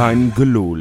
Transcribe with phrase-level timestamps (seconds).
[0.00, 0.76] Kein Geloel.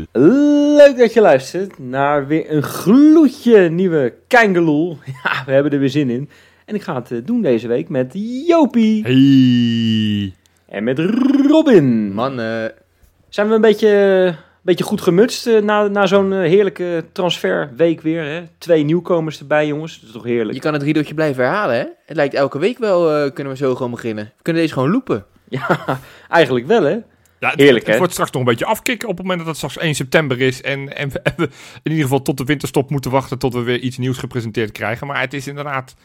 [0.78, 4.98] Leuk dat je luistert naar weer een gloedje nieuwe Keingeloel.
[5.24, 6.30] Ja, we hebben er weer zin in.
[6.66, 8.12] En ik ga het eh, doen deze week met
[8.48, 10.34] Jopie Hey.
[10.78, 11.00] en met
[11.48, 12.14] Robin.
[12.14, 12.66] Man, eh,
[13.30, 13.90] Zijn we een beetje,
[14.26, 18.24] een beetje goed gemutst eh, na, na zo'n eh, heerlijke transferweek weer?
[18.24, 18.42] Hè?
[18.58, 19.96] Twee nieuwkomers erbij, jongens.
[20.00, 20.54] Dat is toch heerlijk?
[20.54, 21.86] je kan het riedeltje blijven herhalen, hè?
[22.06, 24.24] Het lijkt elke week wel, eh, kunnen we zo gewoon beginnen.
[24.38, 25.26] We kunnen deze gewoon loopen.
[25.50, 26.98] Ja, eigenlijk wel, hè?
[27.40, 27.98] Ja, het, Heerlijk, het hè?
[27.98, 30.62] wordt straks nog een beetje afkicken op het moment dat het straks 1 september is.
[30.62, 31.44] En, en, we, en we
[31.84, 35.08] in ieder geval tot de winterstop moeten wachten tot we weer iets nieuws gepresenteerd krijgen.
[35.08, 35.96] Maar het is inderdaad,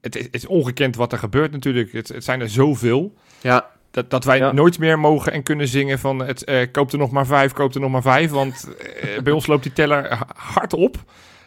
[0.00, 1.92] het is, het is ongekend wat er gebeurt natuurlijk.
[1.92, 3.14] Het, het zijn er zoveel.
[3.40, 4.52] Ja, Dat, dat wij Ja.
[4.52, 7.74] nooit meer mogen en kunnen zingen van het eh, koopt er nog maar vijf, koopt
[7.74, 8.30] er nog maar vijf.
[8.30, 8.68] Want
[9.00, 10.96] eh, bij ons loopt die teller hard op.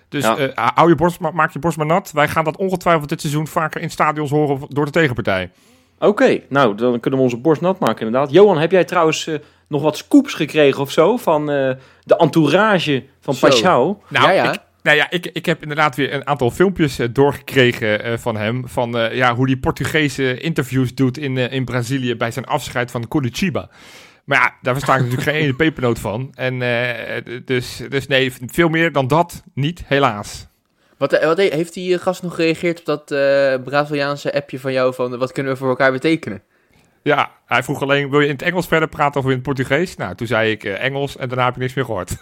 [0.09, 0.37] Dus Ja.
[0.37, 2.11] eh, hou je borst, ma- maak je borst maar nat.
[2.11, 5.49] Wij gaan dat ongetwijfeld dit seizoen vaker in stadions horen door de tegenpartij.
[6.01, 8.31] Oké, nou, dan kunnen we onze borst nat maken inderdaad.
[8.31, 9.35] Johan, heb jij trouwens eh,
[9.67, 11.71] nog wat scoops gekregen of zo van eh,
[12.03, 13.35] de entourage van.
[13.39, 14.01] Pashao?
[14.07, 14.53] Nou, Ja, ja.
[14.53, 18.37] Ik, nou ja, ik, ik heb inderdaad weer een aantal filmpjes eh, doorgekregen eh, van
[18.37, 18.67] hem.
[18.67, 22.91] Van eh, ja, hoe hij Portugese interviews doet in, eh, in Brazilië bij zijn afscheid
[22.91, 23.69] van Curitiba.
[24.25, 26.31] Maar ja, daar versta ik natuurlijk geen ene pepernoot van.
[26.33, 30.47] En eh, dus, dus nee, veel meer dan dat niet, helaas.
[31.01, 34.59] Wat, eh, wat he- heeft die eh, gast nog gereageerd op dat eh, Braziliaanse appje
[34.59, 36.43] van jou van wat kunnen we voor elkaar betekenen?
[37.03, 39.95] Ja, hij vroeg alleen, wil je in het Engels verder praten of in het Portugees?
[39.95, 42.11] Nou, toen zei ik eh, Engels en daarna heb ik niks meer gehoord.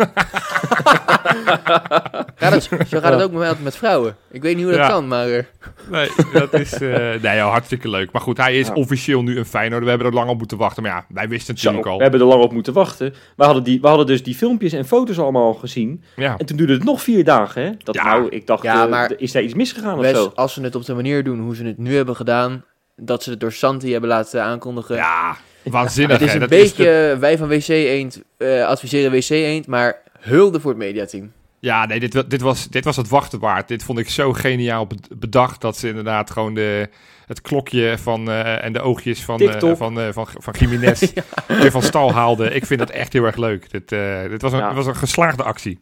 [2.36, 4.16] Gaat het, zo gaat het ook met, met vrouwen.
[4.32, 4.90] Ik weet niet hoe dat Ja.
[4.90, 5.30] kan, maar...
[5.30, 5.44] eh,
[5.92, 8.12] nee, dat is eh, nee, ja, hartstikke leuk.
[8.12, 8.74] Maar goed, hij is Ja.
[8.74, 9.84] officieel nu een Feyenoord.
[9.84, 10.84] We hebben er lang op moeten wachten.
[10.84, 12.10] Maar ja, wij wisten het Zo, natuurlijk we al.
[12.10, 13.14] hebben er lang op moeten wachten.
[13.36, 16.04] We hadden, die, we hadden dus die filmpjes en foto's allemaal al gezien.
[16.16, 16.38] Ja.
[16.38, 17.72] En toen duurde het nog vier dagen, hè?
[17.84, 18.04] Dat, Ja.
[18.04, 20.32] nou, ik dacht, Ja, maar- is daar iets misgegaan of zo?
[20.36, 22.64] als ze het op de manier doen hoe ze het nu hebben gedaan,
[23.00, 24.95] dat ze het door Santi hebben laten aankondigen.
[24.95, 26.20] Ja, waanzinnig.
[26.20, 30.02] het is een Dat beetje, de- wij van WC Eend eh, adviseren WC Eend, maar
[30.20, 31.32] hulde voor het mediateam.
[31.59, 33.67] ja, nee, dit, dit, was, dit was het wachten waard.
[33.67, 35.61] Dit vond ik zo geniaal be- bedacht.
[35.61, 36.89] Dat ze inderdaad gewoon de,
[37.26, 39.77] het klokje van, eh, en de oogjes van, eh, TikTok.
[39.77, 41.11] van, eh, van, van Jiménez
[41.48, 42.55] weer van stal haalden.
[42.55, 43.71] Ik vind dat echt heel erg leuk.
[43.71, 44.73] Dit, eh, dit was, een, Ja.
[44.73, 45.80] was een geslaagde actie.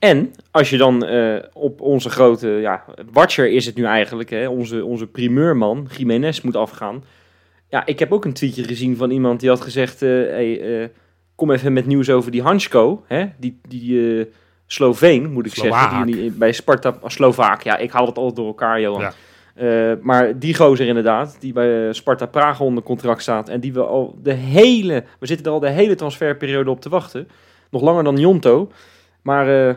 [0.00, 4.48] En als je dan eh, op onze grote, ja, watcher is het nu eigenlijk, hè,
[4.48, 7.04] onze, onze primeurman, Jiménez, moet afgaan.
[7.68, 10.88] Ja, ik heb ook een tweetje gezien van iemand die had gezegd, eh, hey, eh,
[11.34, 14.28] kom even met nieuws over die Hansko, hè, die, die
[14.66, 15.90] Sloveen, moet ik Slovaak.
[15.90, 19.00] zeggen, die, bij Sparta, Slovaak, ja, ik haal het altijd door elkaar, Johan.
[19.00, 19.12] Ja.
[20.02, 24.18] Maar die gozer inderdaad, die bij Sparta Praag onder contract staat en die we al
[24.22, 27.28] de hele, we zitten er al de hele transferperiode op te wachten.
[27.70, 28.70] Nog langer dan Jonto.
[29.22, 29.76] Maar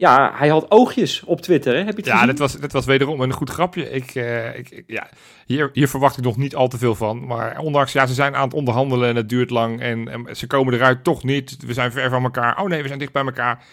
[0.00, 1.78] ja, hij had oogjes op Twitter, hè?
[1.78, 2.28] Heb je het Ja, gezien?
[2.28, 3.90] dit was, dit was wederom een goed grapje.
[3.90, 5.08] Ik, eh, ik, ik- ja,
[5.46, 7.26] hier, hier verwacht ik nog niet al te veel van.
[7.26, 9.80] Maar ondanks, ja, ze zijn aan het onderhandelen en het duurt lang.
[9.80, 11.56] En, en ze komen eruit toch niet.
[11.66, 12.60] We zijn ver van elkaar.
[12.62, 13.64] Oh nee, we zijn dicht bij elkaar.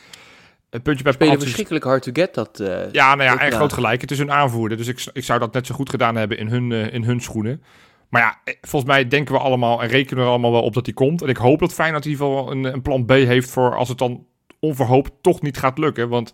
[0.69, 2.59] Een puntje bij Spelen verschrikkelijk hard to get dat.
[2.59, 4.01] eh, Ja, nou ja, en groot gelijk.
[4.01, 4.77] Het is hun aanvoerder.
[4.77, 7.21] Dus ik, ik zou dat net zo goed gedaan hebben in hun, eh, in hun
[7.21, 7.63] schoenen.
[8.09, 10.85] Maar ja, volgens mij denken we allemaal en rekenen we er allemaal wel op dat
[10.85, 11.21] hij komt.
[11.21, 13.89] En ik hoop dat Feyenoord in ieder geval een, een plan B heeft voor als
[13.89, 14.25] het dan
[14.59, 16.09] onverhoopt toch niet gaat lukken.
[16.09, 16.33] Want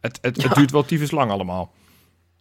[0.00, 1.72] het, het, duurt wel tyfus lang allemaal.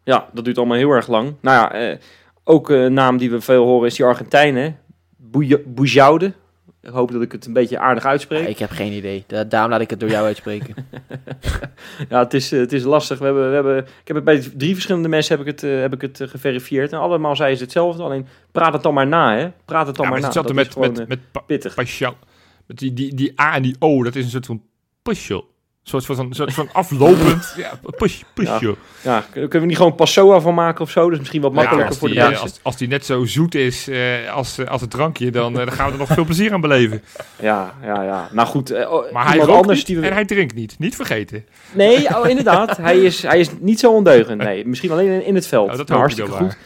[0.03, 1.33] Ja, dat duurt allemaal heel erg lang.
[1.41, 1.97] Nou ja, eh,
[2.43, 4.73] ook een naam die we veel horen is die Argentijn, hè?
[5.17, 6.33] Bouje- Boujoude.
[6.81, 8.41] Ik hoop dat ik het een beetje aardig uitspreek.
[8.43, 9.23] ja, ik heb geen idee.
[9.27, 10.75] Da- daarom laat ik het door jou uitspreken.
[12.09, 13.17] Ja, het is, eh, het is lastig.
[13.19, 15.79] We hebben, we hebben, ik heb het bij drie verschillende mensen heb ik het, eh,
[15.79, 16.91] heb ik het eh, geverifieerd.
[16.91, 18.03] En allemaal zeiden ze hetzelfde.
[18.03, 19.49] Alleen praat het dan maar na, hè?
[19.65, 20.41] Praat het dan Ja, maar maar na.
[20.41, 21.73] het is met, gewoon, met, met pittig.
[21.75, 22.15] Pashal.
[22.65, 24.61] Met die, die, die A en die O, dat is een soort van
[25.07, 27.53] Een soort van, een soort van aflopend.
[27.57, 28.75] ja, push, pushel.
[29.01, 31.03] Ja, kun- kunnen we niet gewoon Passoa van maken of zo?
[31.03, 32.41] Dat is misschien wat makkelijker voor de die, mensen.
[32.41, 35.65] als, als die net zo zoet is eh, als, eh, als het drankje, dan, eh,
[35.65, 37.01] dan gaan we er nog veel plezier aan beleven.
[37.39, 38.29] Ja, ja, ja.
[38.31, 40.07] Nou goed, oh, Maar hij rookt anders niet die we...
[40.07, 40.75] en hij drinkt niet.
[40.79, 41.45] Niet vergeten.
[41.71, 42.77] Nee, oh, inderdaad.
[42.77, 44.43] hij, is, hij is niet zo ondeugend.
[44.43, 45.65] Nee, misschien alleen in, in het veld.
[45.65, 46.57] Nou, dat Maar hoop ik hartstikke goed.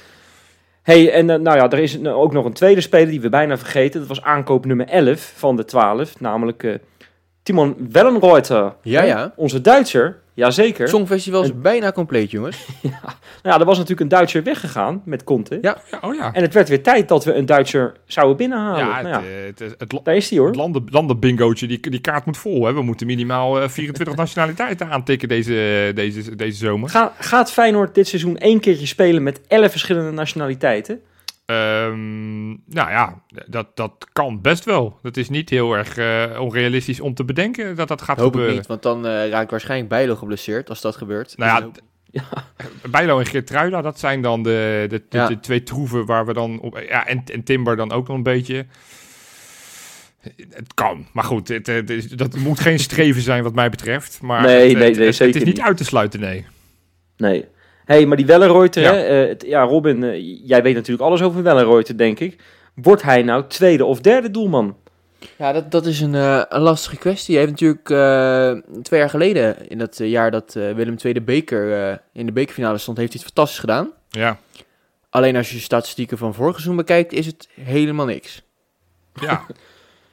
[0.82, 3.58] Hey, en nou ja, er is nou ook nog een tweede speler die we bijna
[3.58, 4.00] vergeten.
[4.00, 6.20] Dat was aankoop nummer 11 van de 12.
[6.20, 6.74] Namelijk eh,
[7.44, 8.74] Timon Wellenreuter.
[8.82, 9.34] Ja, ja.
[9.36, 10.20] Onze Duitser.
[10.34, 10.88] Jazeker.
[10.88, 12.66] Songfestival is bijna compleet, jongens.
[13.44, 15.58] Nou ja, er was natuurlijk een Duitser weggegaan met Conte.
[15.62, 15.78] Ja.
[15.92, 16.34] Ja, oh ja.
[16.34, 18.86] En het werd weer tijd dat we een Duitser zouden binnenhalen.
[18.86, 20.48] Ja, het, nou ja, eh, het, het, het, daar is hij hoor.
[20.48, 22.66] het landen, landenbingootje, die, die kaart moet vol.
[22.66, 22.74] Hè.
[22.74, 26.90] We moeten minimaal eh, 24 nationaliteiten aantikken deze, deze, deze zomer.
[26.90, 31.02] Ga, gaat Feyenoord dit seizoen één keertje spelen met 11 verschillende nationaliteiten?
[31.52, 35.00] Ehm, nou ja, dat, dat kan best wel.
[35.02, 38.32] Dat is niet heel erg eh, onrealistisch om te bedenken dat dat gaat Hoop ik
[38.32, 38.56] gebeuren.
[38.56, 41.38] niet, want dan eh raakt waarschijnlijk Bijlo geblesseerd als dat gebeurt.
[41.38, 45.28] Nou ja, Dus ik hoop- Bijlo en Geertruida, dat zijn dan de, de, de, Ja.
[45.28, 46.84] de twee troeven waar we dan op...
[46.88, 48.66] Ja, en, en Timber dan ook nog een beetje.
[50.50, 51.72] Het kan, maar goed, het,
[52.18, 54.22] dat moet geen streven zijn wat mij betreft.
[54.22, 55.62] Maar Nee, het, nee, het- nee, het- is niet niet.
[55.62, 56.46] uit te sluiten, nee.
[57.18, 57.46] Nee.
[57.92, 58.94] Hey, maar die Wellenreuter, Ja.
[58.94, 59.02] hè?
[59.24, 62.42] eh, het- ja, Robin, eh, jij weet natuurlijk alles over Wellenreuter, denk ik.
[62.76, 64.76] Wordt hij nou tweede of derde doelman?
[65.38, 67.36] Ja, dat, dat is een, eh, een lastige kwestie.
[67.36, 71.88] Hij heeft natuurlijk eh, twee jaar geleden, in dat jaar dat Willem II de beker,
[71.90, 73.92] eh, in de bekerfinale stond, heeft hij het fantastisch gedaan.
[74.10, 74.38] Ja,
[75.10, 78.42] Alleen als je de statistieken van vorig seizoen bekijkt, is het helemaal niks.
[79.22, 79.42] ja.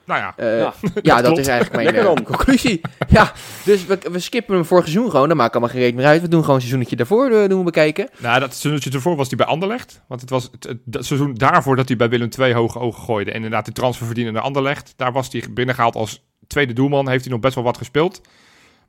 [0.08, 1.38] nou ja, Eh, Ja, ja, dat, klopt.
[1.38, 2.22] is eigenlijk mijn eh, dan.
[2.22, 2.80] conclusie.
[3.08, 3.32] ja,
[3.64, 5.28] dus we, we skippen hem vorig seizoen gewoon.
[5.28, 6.20] Dat maakt allemaal geen reet meer uit.
[6.22, 8.08] We doen gewoon een seizoentje daarvoor eh, doen we bekijken.
[8.18, 10.02] nou, dat seizoentje ervoor was hij bij Anderlecht.
[10.08, 13.30] Want het was het, seizoen daarvoor dat hij bij Willem II hoge ogen gooide.
[13.30, 14.92] En inderdaad die transfer verdiende naar Anderlecht.
[14.96, 17.08] Daar was hij binnengehaald als tweede doelman.
[17.08, 18.20] Heeft hij nog best wel wat gespeeld.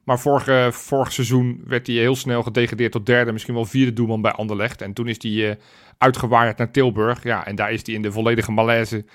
[0.03, 4.21] Maar vorige, vorig seizoen werd hij heel snel gedegradeerd tot derde, misschien wel vierde doelman
[4.21, 4.81] bij Anderlecht.
[4.81, 5.55] En toen is hij eh,
[5.97, 7.23] uitgewaaid naar Tilburg.
[7.23, 9.05] Ja, en daar is hij in de volledige malaise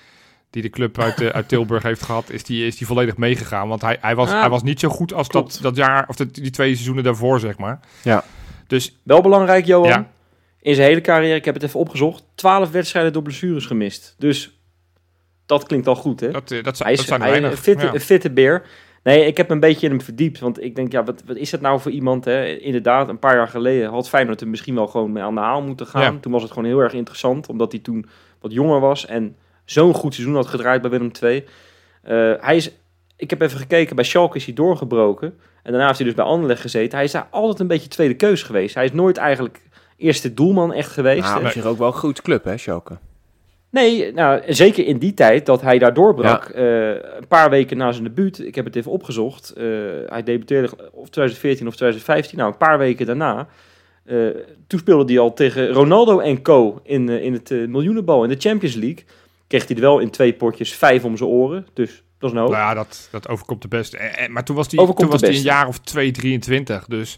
[0.55, 3.67] die de club uit, eh, uit Tilburg heeft gehad, is die, is die volledig meegegaan.
[3.67, 5.61] Want hij, hij, was, Ah, hij was niet zo goed als dat, klopt.
[5.61, 7.79] dat jaar, of dat, die twee seizoenen daarvoor, zeg maar.
[8.03, 8.23] Ja.
[8.67, 9.87] Dus Wel belangrijk, Johan.
[9.89, 10.09] Ja.
[10.61, 14.15] In zijn hele carrière, ik heb het even opgezocht, 12 wedstrijden door blessures gemist.
[14.17, 14.59] Dus
[15.45, 16.31] dat klinkt al goed, hè?
[16.31, 17.51] dat, eh, dat, zijn- hij is dat zijn hij- weinig.
[17.51, 17.99] een fitte, Ja.
[17.99, 18.63] fitte beer.
[19.03, 20.39] Nee, ik heb een beetje in hem verdiept.
[20.39, 22.25] Want ik denk, ja, wat, wat is dat nou voor iemand?
[22.25, 22.45] Hè?
[22.57, 25.61] Inderdaad, een paar jaar geleden had Feyenoord er misschien wel gewoon mee aan de haal
[25.61, 26.13] moeten gaan.
[26.13, 26.19] Ja.
[26.21, 28.05] Toen was het gewoon heel erg interessant, omdat hij toen
[28.41, 31.43] wat jonger was en zo'n goed seizoen had gedraaid bij Willem II.
[32.03, 32.71] Eh, hij is,
[33.17, 35.27] ik heb even gekeken, bij Schalke is hij doorgebroken.
[35.63, 36.95] En daarna heeft hij dus bij Anderlecht gezeten.
[36.95, 38.75] Hij is daar altijd een beetje tweede keus geweest.
[38.75, 39.61] Hij is nooit eigenlijk
[39.97, 41.23] eerste doelman echt geweest.
[41.33, 42.97] Nou, op zich ook wel een grote club, hè, Schalke?
[43.69, 46.43] Nee, nou, zeker in die tijd dat hij daar doorbrak.
[46.49, 49.49] eh, een paar weken na zijn debuut, ik heb het even opgezocht.
[49.49, 49.63] eh,
[50.05, 53.47] hij debuteerde of 2014 of 2015, nou een paar weken daarna.
[54.05, 54.17] eh,
[54.67, 56.79] toen speelde hij al tegen Ronaldo en co.
[56.83, 59.03] in, in het miljoenenbal in de Champions League.
[59.55, 61.67] Kreeg hij er wel in twee potjes vijf om zijn oren.
[61.73, 62.49] Dus dat is hoop.
[62.49, 63.97] Nou ja, dat, dat overkomt de beste.
[63.97, 66.85] En- en- maar toen was hij, toen was hij een jaar of 2, 23.
[66.85, 67.17] Dus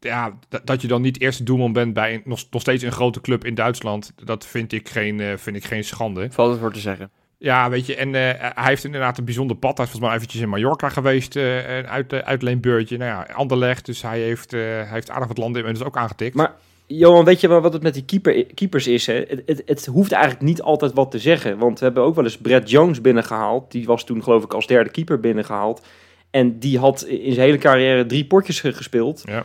[0.00, 2.92] ja, dat, dat je dan niet eerste doelman bent bij een, nog, nog steeds een
[2.92, 6.28] grote club in Duitsland, dat vind ik geen, eh, vind ik geen schande.
[6.30, 7.10] Valt het voor te zeggen.
[7.38, 9.76] Ja, weet je, en eh, hij heeft inderdaad een bijzonder pad.
[9.76, 12.96] Hij is volgens mij eventjes in Mallorca geweest, eh, een uit, uitleenbeurtje.
[12.96, 16.34] Nou ja, Anderlecht, dus hij heeft, eh, hij heeft aardig wat landen inmiddels ook aangetikt.
[16.34, 16.52] Maar
[16.86, 19.06] Johan, weet je wat het met die keeper, keepers is?
[19.06, 19.14] Hè?
[19.14, 21.58] Het, het, het hoeft eigenlijk niet altijd wat te zeggen.
[21.58, 23.70] Want we hebben ook wel eens Brett Jones binnengehaald.
[23.70, 25.82] Die was toen geloof ik als derde keeper binnengehaald.
[26.30, 29.22] En die had in zijn hele carrière drie potjes ge- gespeeld.
[29.24, 29.44] Ja.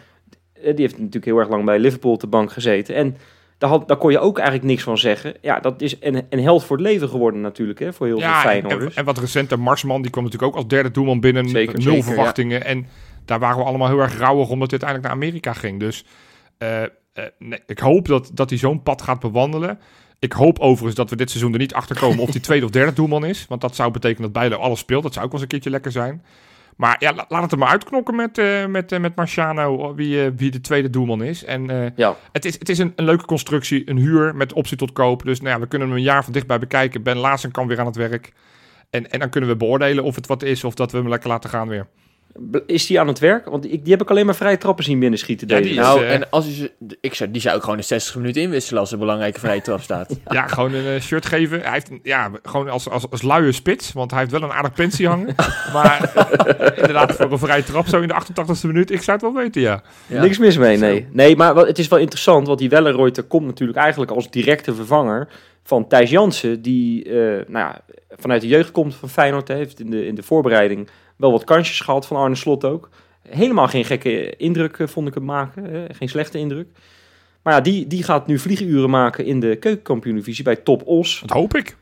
[0.54, 2.96] Eh, Die heeft natuurlijk heel erg lang bij Liverpool op de bank gezeten.
[2.96, 3.18] En
[3.58, 5.34] daar, had, daar kon je ook eigenlijk niks van zeggen.
[5.42, 8.28] Ja, dat is een, een held voor het leven geworden natuurlijk, hè, voor heel veel
[8.28, 8.94] Ja, en, Feyenoorders.
[8.94, 11.50] en, en wat recenter, Marsman, die kwam natuurlijk ook als derde doelman binnen.
[11.50, 12.66] Zeker, nul zeker, verwachtingen.
[12.66, 12.88] En
[13.26, 15.80] daar waren we allemaal heel erg rauwig omdat hij uiteindelijk naar Amerika ging.
[15.80, 16.06] Dus
[16.58, 16.82] eh,
[17.24, 19.80] eh, nee, ik hoop dat, dat hij zo'n pad gaat bewandelen.
[20.20, 22.72] Ik hoop overigens dat we dit seizoen er niet achter komen of die tweede of
[22.72, 23.46] derde doelman is.
[23.50, 25.04] Want dat zou betekenen dat beide alles speelt.
[25.04, 26.24] Dat zou ook wel eens een keertje lekker zijn.
[26.76, 30.24] Maar ja, la- laat het er maar uitknokken met, eh, met, eh, met Marciano, wie,
[30.26, 31.44] eh, wie de tweede doelman is.
[31.44, 34.92] En Ja, het is, het is een, een leuke constructie, een huur met optie tot
[34.92, 35.24] koop.
[35.24, 37.04] Dus nou ja, we kunnen hem een jaar van dichtbij bekijken.
[37.04, 38.34] Ben Laassen kan weer aan het werk.
[38.90, 41.30] En, en dan kunnen we beoordelen of het wat is of dat we hem lekker
[41.30, 41.88] laten gaan weer.
[42.66, 43.46] Is die aan het werk?
[43.50, 45.48] Want ik, die heb ik alleen maar vrije trappen zien binnenschieten.
[45.48, 46.72] Ja, deze die is- nou, eh, en als je ze,
[47.02, 49.62] ik zou, die zou ik gewoon de 60 minuten inwisselen als er een belangrijke vrije
[49.62, 50.20] trap staat.
[50.28, 51.62] Ja, gewoon een eh, shirt geven.
[51.62, 54.52] Hij heeft een- ja, gewoon als, als, als luie spits, want hij heeft wel een
[54.52, 55.36] aardig pensie hangen.
[55.74, 59.22] maar eh, inderdaad, voor een vrije trap zo in de 88e minuut, ik zou het
[59.34, 59.82] wel weten, ja.
[60.08, 60.22] Ja.
[60.22, 61.08] Niks mis mee, nee.
[61.12, 64.76] Nee, maar wat, het is wel interessant, want die Wellenreuter komt natuurlijk eigenlijk als directe
[64.76, 65.28] vervanger
[65.64, 67.12] van Thijs Jansen, die eh,
[67.48, 71.32] nou ja, vanuit de jeugd komt van Feyenoord, heeft in de, in de voorbereiding wel
[71.32, 72.90] wat kansjes gehad van Arne Slot ook.
[73.30, 76.68] Helemaal geen gekke indruk eh, vond ik hem maken, hè, geen slechte indruk.
[77.42, 81.20] Maar ja, die, die gaat nu vliegenuren maken in de keukenkampioen-divisie bij Top Os.
[81.26, 81.78] Dat hoop ik.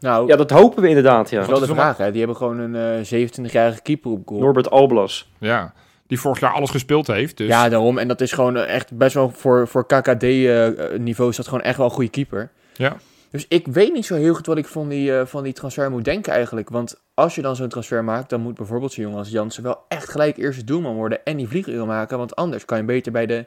[0.00, 1.36] Nou, Ja, dat hopen we inderdaad, ja.
[1.36, 1.96] dat is wel de vraag.
[1.96, 2.10] Hè.
[2.10, 4.40] Die hebben gewoon een eh 27-jarige keeper op goal.
[4.40, 5.30] Norbert Alblas.
[5.38, 5.72] Ja,
[6.06, 7.36] die vorig jaar alles gespeeld heeft.
[7.36, 7.98] Dus Ja, daarom.
[7.98, 11.76] En dat is gewoon eh, echt best wel voor, voor KKD-niveau is dat gewoon echt
[11.76, 12.50] wel een goede keeper.
[12.74, 12.96] Ja.
[13.30, 15.90] Dus ik weet niet zo heel goed wat ik van die, eh, van die transfer
[15.90, 16.68] moet denken eigenlijk.
[16.68, 19.84] Want als je dan zo'n transfer maakt, dan moet bijvoorbeeld zo'n jongen als Jansen wel
[19.88, 22.18] echt gelijk eerste doelman worden en die vlieguren maken.
[22.18, 23.46] Want anders kan je hem beter bij de,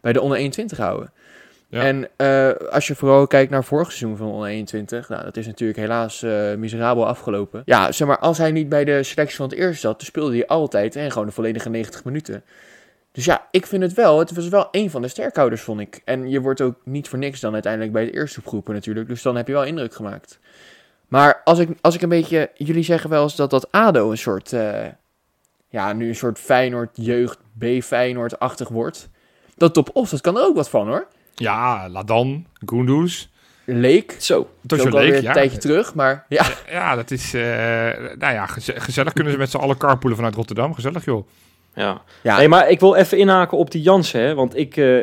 [0.00, 1.12] bij de onder 21 houden.
[1.68, 1.82] Ja.
[1.82, 5.46] En eh, als je vooral kijkt naar vorig seizoen van onder 21, nou, dat is
[5.46, 7.62] natuurlijk helaas eh, miserabel afgelopen.
[7.64, 10.36] Ja, zeg maar, als hij niet bij de selectie van het eerste zat, dan speelde
[10.36, 12.42] hij altijd en gewoon de volledige 90 minuten.
[13.12, 14.18] Dus ja, ik vind het wel.
[14.18, 16.00] Het was wel een van de sterkhouders, vond ik.
[16.04, 19.08] En je wordt ook niet voor niks dan uiteindelijk bij het eerste opgeroepen natuurlijk.
[19.08, 20.38] Dus dan heb je wel indruk gemaakt.
[21.08, 22.50] Maar als ik, als ik een beetje...
[22.54, 24.52] Jullie zeggen wel eens dat dat ADO een soort...
[24.52, 24.86] eh,
[25.68, 29.08] ja, nu een soort Feyenoord jeugd B Feyenoord-achtig wordt.
[29.56, 31.06] Dat top Os, dat kan er ook wat van hoor.
[31.34, 33.26] Ja, Ladan, Gunduz.
[33.64, 34.16] leek.
[34.18, 34.50] Zo.
[34.60, 35.32] Dat is alweer leek, een ja.
[35.32, 36.44] tijdje terug, maar ja.
[36.70, 37.42] Ja, dat is, eh,
[38.18, 40.74] nou ja, geze- gezellig kunnen ze met z'n allen carpoolen vanuit Rotterdam.
[40.74, 41.26] Gezellig, joh.
[41.74, 42.02] Ja.
[42.22, 44.98] ja Nee, maar ik wil even inhaken op die Jansen, hè, want ik, eh,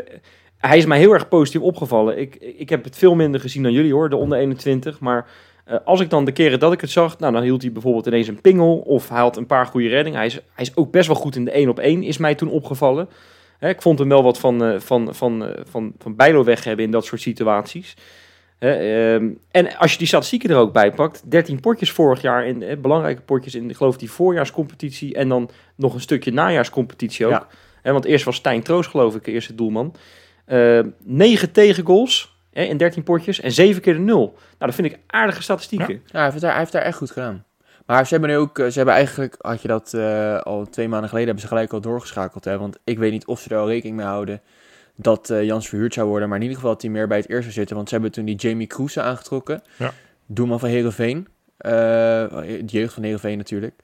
[0.58, 2.20] hij is mij heel erg positief opgevallen.
[2.20, 5.00] Ik, ik heb het veel minder gezien dan jullie hoor, de onder 21.
[5.00, 5.28] Maar
[5.66, 8.08] eh, als ik dan de keren dat ik het zag, nou, dan hield hij bijvoorbeeld
[8.08, 10.18] ineens een pingel of hij had een paar goede reddingen.
[10.18, 12.36] Hij is, hij is ook best wel goed in de 1 op 1, is mij
[12.36, 13.10] toen opgevallen.
[13.60, 16.86] Hè, ik vond hem wel wat van, eh, van, van, van, van Bijlo weg hebben
[16.86, 17.96] in dat soort situaties.
[18.60, 22.64] Ehm, en als je die statistieken er ook bij pakt, 13 potjes vorig jaar, in,
[22.64, 27.48] eh, belangrijke potjes in, ik geloof die voorjaarscompetitie en dan nog een stukje najaarscompetitie ook.
[27.84, 27.92] Ja.
[27.92, 29.96] Want eerst was Stijn Troost, geloof ik, de eerste doelman.
[30.46, 34.18] Eh 9 tegengoals hè, in 13 potjes en 7 keer de 0.
[34.18, 35.94] Nou, dat vind ik aardige statistieken.
[35.94, 37.44] Ja, hij heeft, daar, hij heeft daar echt goed gedaan.
[37.86, 40.88] Maar ze hebben nu ook, eh, ze hebben eigenlijk, had je dat eh, al twee
[40.88, 42.46] maanden geleden, hebben ze gelijk al doorgeschakeld.
[42.46, 42.58] Hè?
[42.58, 44.42] Want ik weet niet of ze er al rekening mee houden
[45.02, 46.28] dat eh, Jans verhuurd zou worden.
[46.28, 47.76] Maar in ieder geval dat hij meer bij het eerste zitten.
[47.76, 49.62] Want ze hebben toen die Jamie Kroese aangetrokken.
[49.78, 49.94] Ja.
[50.26, 51.28] Doelman van Herenveen.
[51.58, 53.76] de jeugd van Herenveen natuurlijk.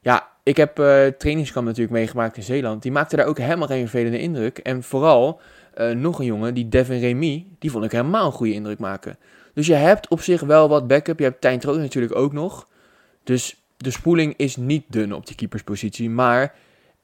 [0.00, 2.82] Ja, ik heb eh trainingskamp natuurlijk meegemaakt in Zeeland.
[2.82, 4.58] Die maakte daar ook helemaal geen vervelende indruk.
[4.58, 5.40] En vooral
[5.78, 9.18] eh, nog een jongen, die Devin Remy, die vond ik helemaal een goede indruk maken.
[9.54, 11.18] Dus je hebt op zich wel wat backup.
[11.18, 12.68] Je hebt Tijn Troost natuurlijk ook nog.
[13.24, 16.10] Dus de spoeling is niet dun op die keeperspositie.
[16.10, 16.54] Maar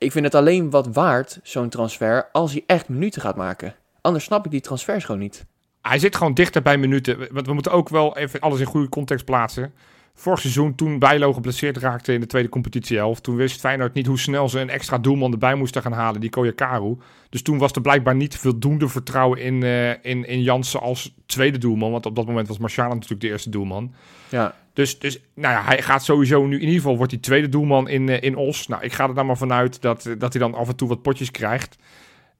[0.04, 3.74] ik vind het alleen wat waard, zo'n transfer, als hij echt minuten gaat maken.
[4.00, 5.46] Anders snap ik die transfers gewoon niet.
[5.82, 7.28] Hij zit gewoon dichter bij minuten.
[7.30, 9.72] Want we moeten ook wel even alles in goede context plaatsen.
[10.16, 14.18] Vorig seizoen, toen Bijlo geblesseerd raakte in de tweede competitiehelft, toen wist Feyenoord niet hoe
[14.18, 16.96] snel ze een extra doelman erbij moesten gaan halen, die Koyakaru.
[17.28, 21.58] Dus toen was er blijkbaar niet voldoende vertrouwen in, eh in, in Jansen als tweede
[21.58, 23.94] doelman, want op dat moment was Marciano natuurlijk de eerste doelman.
[24.28, 27.48] Ja, Dus, dus nou ja, hij gaat sowieso nu, in ieder geval wordt hij tweede
[27.48, 28.68] doelman in, eh, in Os.
[28.68, 30.88] Nou, ik ga er dan maar vanuit dat, eh, dat hij dan af en toe
[30.88, 31.76] wat potjes krijgt.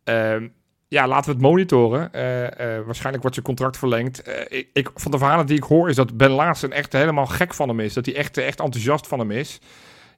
[0.04, 0.48] Ehm,
[0.94, 2.12] ja, laten we het monitoren.
[2.12, 2.44] Eh,
[2.76, 4.22] eh, waarschijnlijk wordt zijn contract verlengd.
[4.22, 7.26] Eh, ik, ik, van de verhalen die ik hoor is dat Ben Laarsen echt helemaal
[7.26, 7.92] gek van hem is.
[7.94, 9.58] Dat hij echt, echt enthousiast van hem is.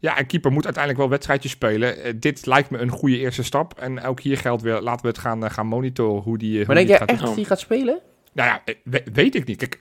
[0.00, 2.20] Ja, een keeper moet uiteindelijk wel wedstrijdjes spelen.
[2.20, 3.78] Dit lijkt me een goede eerste stap.
[3.78, 6.74] En ook hier geldt weer, laten we het gaan, gaan monitoren hoe die, maar hoe
[6.74, 7.98] denk gaat echt dat hij gaat spelen?
[8.32, 9.56] nou ja, we- weet ik niet.
[9.56, 9.78] Kijk,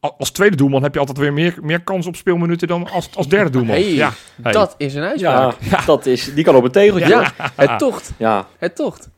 [0.00, 3.28] als tweede doelman heb je altijd weer meer, meer kans op speelminuten dan als, als
[3.28, 3.74] derde doelman.
[3.74, 4.52] Hey, ja, hey.
[4.52, 5.56] Dat is een uitspraak.
[5.60, 7.08] Ja, Dat is, die kan op een tegeltje.
[7.08, 8.12] Ja, het tocht.
[8.16, 8.46] ja.
[8.58, 9.08] Het tocht.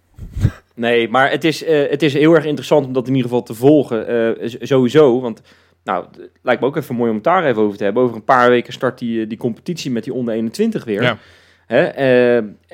[0.74, 3.44] Nee, maar het is, eh, het is heel erg interessant om dat in ieder geval
[3.44, 4.06] te volgen.
[4.40, 5.42] eh, sowieso, want
[5.84, 8.02] nou, het lijkt me ook even mooi om het daar even over te hebben.
[8.02, 11.02] Over een paar weken start die, eh, die competitie met die onder 21 weer.
[11.02, 11.18] Ja.
[11.66, 11.82] Hè,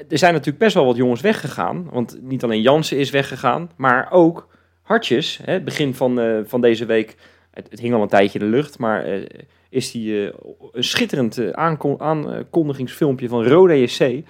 [0.08, 1.88] er zijn natuurlijk best wel wat jongens weggegaan.
[1.92, 4.48] Want niet alleen Jansen is weggegaan, maar ook
[4.82, 5.40] Hartjes.
[5.44, 7.16] Hè, begin van, van deze week,
[7.50, 9.04] het, het hing al een tijdje in de lucht, maar
[9.70, 10.32] is die
[10.72, 14.22] een schitterend aankon- aankondigingsfilmpje van Rode JC.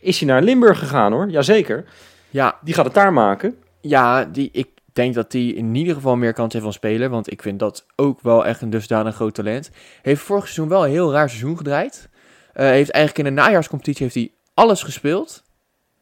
[0.00, 1.84] Is hij naar Limburg gegaan hoor, jazeker.
[2.32, 3.54] Ja, Die gaat het daar maken.
[3.80, 7.10] ja die, ik denk dat hij in ieder geval meer kans heeft van spelen.
[7.10, 9.70] Want ik vind dat ook wel echt een dusdanig groot talent.
[10.02, 12.08] Heeft vorig seizoen wel een heel raar seizoen gedraaid.
[12.52, 15.42] Eh, heeft eigenlijk in de najaarscompetitie heeft hij alles gespeeld.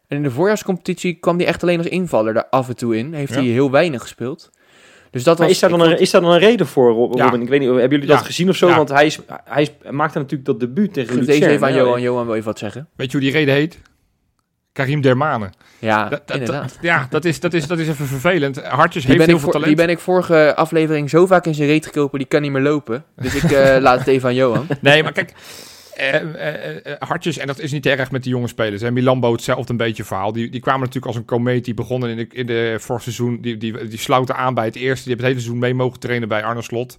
[0.08, 3.12] En in de voorjaarscompetitie kwam hij echt alleen als invaller daar af en toe in.
[3.14, 3.38] Heeft Ja.
[3.40, 4.50] hij heel weinig gespeeld.
[5.10, 7.16] Dus dat Maar was, is daar, dan een, vond- is daar dan een reden voor,
[7.16, 7.24] Ja.
[7.24, 7.42] Robin?
[7.42, 8.24] Ik weet niet, hebben jullie dat Ja.
[8.24, 8.68] gezien of zo?
[8.68, 8.76] Ja.
[8.76, 11.74] Want hij, is, hij, is, hij maakte natuurlijk dat debuut tegen Geef deze even aan?
[11.74, 12.00] Johan.
[12.00, 12.88] Johan wil even wat zeggen.
[12.96, 13.78] Weet je hoe die reden heet?
[14.80, 15.50] Karim Dermane.
[15.78, 16.78] Ja, inderdaad.
[16.80, 18.62] ja, dat is, dat, is, dat is even vervelend.
[18.62, 19.76] Hartjes Die heeft ben, heel ik veel voor- talent.
[19.76, 22.62] die ben ik vorige aflevering zo vaak in zijn reet gekropen, die kan niet meer
[22.62, 23.04] lopen.
[23.16, 24.66] Dus ik eh, laat het even aan Johan.
[24.80, 25.32] Nee, maar kijk,
[25.96, 26.14] eh,
[26.86, 28.82] eh, Hartjes, en dat is niet erg met de jonge spelers.
[28.82, 28.90] Hè.
[28.90, 30.32] Milambo hetzelfde een beetje verhaal.
[30.32, 31.64] Die, die kwamen natuurlijk als een komeet.
[31.64, 33.38] Die begonnen in de, in de vorig seizoen.
[33.40, 35.04] Die, die, die sloten aan bij het eerste.
[35.04, 36.98] Die hebben het hele seizoen mee mogen trainen bij Arne Slot.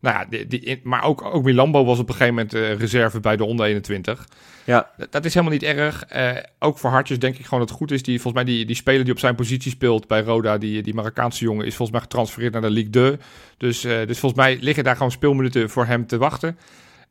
[0.00, 3.20] Nou ja, die, die, maar ook, ook Milambo was op een gegeven moment eh, reserve
[3.20, 4.28] bij de onder 21.
[4.64, 4.90] Ja.
[4.96, 6.04] Dat, dat is helemaal niet erg.
[6.04, 8.02] Eh, ook voor Hartjes denk ik gewoon dat het goed is.
[8.02, 10.94] Die, volgens mij die, die speler die op zijn positie speelt bij Roda, die, die
[10.94, 13.16] Marokkaanse jongen, is volgens mij getransfereerd naar de Ligue 2.
[13.56, 16.58] Dus, eh, dus volgens mij liggen daar gewoon speelminuten voor hem te wachten.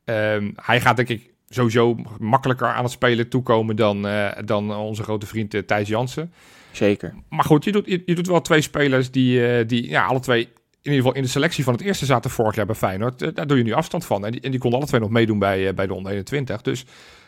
[0.06, 4.08] Ehm, hij gaat denk ik sowieso makkelijker aan het spelen toekomen dan,
[4.46, 6.34] dan onze grote vriend Thijs Jansen.
[6.72, 7.14] Zeker.
[7.30, 10.50] Maar goed, je doet, je, je doet wel twee spelers die, die ja, alle twee
[10.86, 13.22] in ieder geval in de selectie van het eerste zaten vorig jaar bij Feyenoord.
[13.22, 14.26] Eh, daar doe je nu afstand van.
[14.26, 16.62] En die, en die konden alle twee nog meedoen bij, eh, bij de onder 21.
[16.62, 16.86] Dus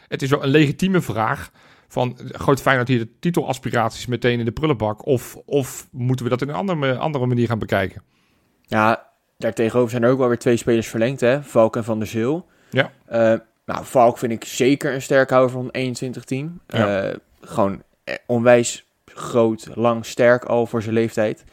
[0.08, 1.52] het is wel een legitieme vraag
[1.88, 5.06] van, eh, gooit Feyenoord hier de titelaspiraties meteen in de prullenbak?
[5.06, 8.02] Of, of moeten we dat in een andere, andere manier gaan bekijken?
[8.62, 11.44] Ja, daartegenover zijn er ook wel weer twee spelers verlengd, hè?
[11.44, 12.46] Valk en Van der Zeel.
[12.70, 12.92] Ja.
[13.06, 13.34] Eh,
[13.66, 16.60] nou, Valk vind ik zeker een sterkhouder van 21-team.
[16.68, 17.04] Ja.
[17.04, 21.44] Eh, gewoon eh, onwijs groot, lang, sterk al voor zijn leeftijd.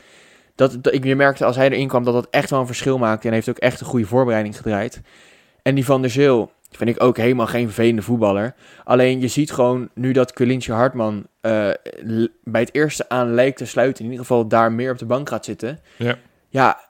[0.55, 3.29] Dat, dat, ik merkte als hij erin kwam dat dat echt wel een verschil maakte.
[3.29, 5.01] En heeft ook echt een goede voorbereiding gedraaid.
[5.63, 8.55] En die Van der Zeel vind ik ook helemaal geen vervelende voetballer.
[8.85, 11.71] Alleen je ziet gewoon nu dat Quilintje Hartman eh,
[12.43, 14.05] bij het eerste aan lijkt te sluiten.
[14.05, 15.81] In ieder geval daar meer op de bank gaat zitten.
[15.97, 16.19] Ja.
[16.49, 16.89] Ja,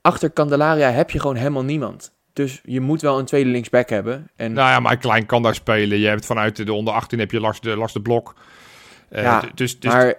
[0.00, 2.12] achter Candelaria heb je gewoon helemaal niemand.
[2.32, 4.30] Dus je moet wel een tweede linksback hebben.
[4.36, 5.98] En Nou ja, maar Klein kan daar spelen.
[5.98, 8.34] Je hebt vanuit de onder 18 heb je Lars de, Lars de Blok.
[9.08, 10.14] Eh, Ja, dus, dus maar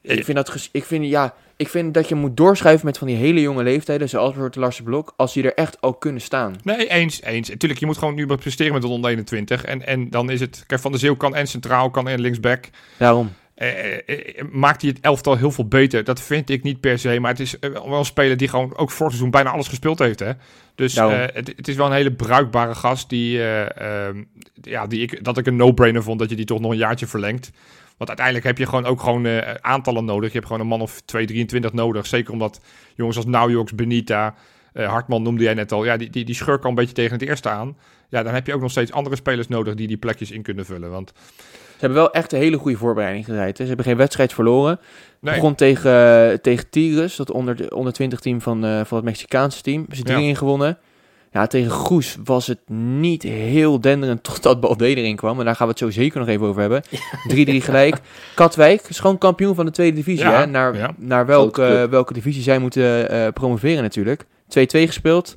[0.00, 3.16] ik vind, dat ik, vind, ja, ik vind dat je moet doorschuiven met van die
[3.16, 6.56] hele jonge leeftijden, zoals bijvoorbeeld Lars de Blok, als die er echt al kunnen staan.
[6.62, 7.50] Nee, eens, eens.
[7.58, 9.64] Tuurlijk, je moet gewoon nu presteren met de onder 21.
[9.64, 10.64] En, en dan is het...
[10.66, 12.68] Kijk, Van der Zeeuw kan en centraal, kan en linksback.
[12.96, 13.32] Daarom.
[13.56, 16.04] Eh, eh, eh, maakt hij het elftal heel veel beter?
[16.04, 17.20] Dat vind ik niet per se.
[17.20, 19.98] Maar het is eh, wel een speler die gewoon ook vorig seizoen bijna alles gespeeld
[19.98, 20.18] heeft.
[20.18, 20.32] Hè?
[20.74, 23.08] Dus het, het is wel een hele bruikbare gast.
[23.08, 24.22] Die, eh, ehm,
[24.62, 27.06] ja, die ik, dat ik een no-brainer vond dat je die toch nog een jaartje
[27.06, 27.50] verlengt.
[27.96, 30.28] Want uiteindelijk heb je gewoon ook gewoon eh, aantallen nodig.
[30.28, 32.06] Je hebt gewoon een man of 2, 23 nodig.
[32.06, 32.60] Zeker omdat
[32.94, 34.34] jongens als Naujoks, Benita,
[34.72, 35.84] eh, Hartman noemde jij net al.
[35.84, 37.76] Ja, die, die, die schurken al een beetje tegen het eerste aan.
[38.08, 40.64] Ja, dan heb je ook nog steeds andere spelers nodig die die plekjes in kunnen
[40.64, 40.90] vullen.
[40.90, 43.56] Want Ze hebben wel echt een hele goede voorbereiding gedraaid.
[43.58, 43.62] Hè.
[43.62, 44.80] Ze hebben geen wedstrijd verloren.
[45.20, 49.06] nee, Begon tegen, tegen Tigres, dat onder, de, onder 20 team van, eh, van het
[49.06, 49.78] Mexicaanse team.
[49.78, 50.34] Hebben ze 3-1 Ja.
[50.34, 50.78] gewonnen.
[51.36, 55.38] Ja, tegen Goes was het niet heel denderend totdat Balde erin kwam.
[55.38, 56.82] En daar gaan we het zo zeker nog even over hebben.
[57.60, 57.96] 3-3 gelijk.
[58.34, 60.24] Katwijk is gewoon kampioen van de tweede divisie.
[60.26, 60.46] Ja, hè?
[60.46, 60.94] Naar, ja.
[60.98, 61.90] naar welke, club.
[61.90, 64.24] welke divisie zij moeten eh, promoveren natuurlijk.
[64.24, 64.26] 2-2
[64.66, 65.36] gespeeld.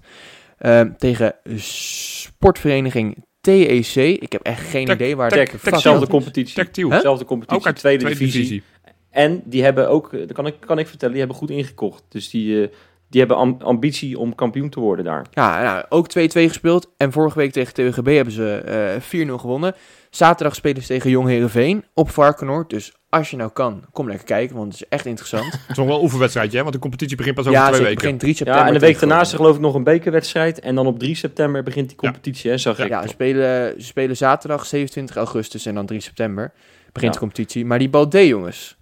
[0.57, 3.95] Ehm, tegen sportvereniging TEC.
[3.95, 6.65] Ik heb echt geen idee waar Tech- de Tech- Dezelfde competitie.
[6.71, 8.41] Dezelfde competitie, Ook uit de tweede, tweede divisie.
[8.41, 8.63] divisie.
[9.11, 12.03] En die hebben ook, eh, dat kan ik, kan ik vertellen, die hebben goed ingekocht.
[12.09, 12.69] Dus die, eh,
[13.09, 15.25] die hebben am- ambitie om kampioen te worden daar.
[15.31, 16.91] Ja, nou, ook 2-2 gespeeld.
[16.97, 19.75] En vorige week tegen TWGB hebben ze eh 4-0 gewonnen.
[20.09, 22.69] Zaterdag spelen ze tegen Jong Heerenveen op Varkenoord.
[22.69, 25.51] Dus als je nou kan, kom lekker kijken, want het is echt interessant.
[25.51, 26.61] Het is nog wel een oefenwedstrijdje, hè?
[26.63, 28.01] want de competitie begint pas over ja, twee ze weken.
[28.01, 28.63] begint 3 september.
[28.63, 30.59] Ja, en de week daarna is er geloof ik nog een bekerwedstrijd.
[30.59, 32.07] En dan op 3 september begint die Ja.
[32.07, 32.87] competitie, hè, zag ik.
[32.87, 36.51] Ja, ze spelen, ze spelen zaterdag 27 augustus en dan 3 september
[36.91, 37.19] begint Ja.
[37.19, 37.65] de competitie.
[37.65, 38.77] Maar die Balde, jongens,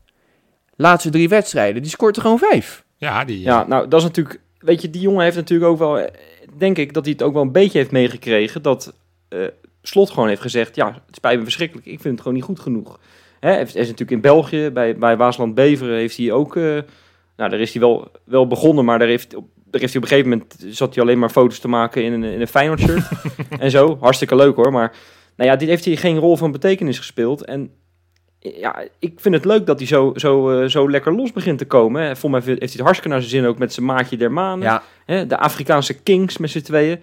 [0.75, 2.85] laatste drie wedstrijden, die scoort er gewoon vijf.
[2.97, 4.39] Ja, die, Ja, nou, dat is natuurlijk...
[4.59, 5.99] Weet je, die jongen heeft natuurlijk ook wel...
[5.99, 6.11] eh,
[6.57, 8.61] Denk ik dat hij het ook wel een beetje heeft meegekregen...
[8.61, 8.93] dat
[9.29, 9.39] eh,
[9.81, 10.75] Slot gewoon heeft gezegd...
[10.75, 11.85] Ja, het spijt me verschrikkelijk.
[11.87, 12.99] Ik vind het gewoon niet goed genoeg.
[13.39, 15.95] Hè, is natuurlijk in België, bij, bij Waasland Beveren...
[15.97, 16.55] heeft hij ook...
[16.55, 16.63] eh,
[17.37, 18.85] nou, daar is hij wel, wel begonnen...
[18.85, 20.75] maar daar heeft, op- daar heeft hij op een gegeven moment...
[20.75, 23.07] zat hij alleen maar foto's te maken in een, in een Feyenoord shirt.
[23.59, 23.97] en zo.
[24.01, 24.71] Hartstikke leuk hoor.
[24.71, 24.95] Maar
[25.35, 27.45] nou ja, dit heeft hij geen rol van betekenis gespeeld.
[27.45, 27.71] En
[28.39, 31.65] ja, ik vind het leuk dat hij zo, zo, eh, zo lekker los begint te
[31.65, 32.01] komen.
[32.01, 32.15] hè.
[32.15, 34.65] Volgens mij heeft hij het hartstikke naar zijn zin ook met zijn maatje der manen.
[34.65, 36.99] Ja, Hè, de Afrikaanse kings met z'n tweeën.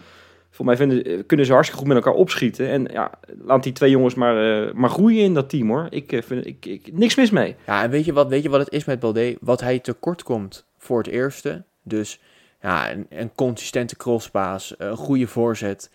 [0.51, 2.68] Volgens mij vinden, eh, kunnen ze hartstikke goed met elkaar opschieten.
[2.68, 3.11] En ja,
[3.44, 5.87] laat die twee jongens maar, eh, maar groeien in dat team hoor.
[5.90, 7.57] Ik vind ik, ik, niks mis mee.
[7.66, 9.37] Ja, en weet je wat, weet je wat het is met Balde?
[9.40, 11.64] Wat hij tekort komt voor het eerste.
[11.83, 12.20] Dus
[12.61, 15.90] ja, een, een consistente crosspaas, een goede voorzet.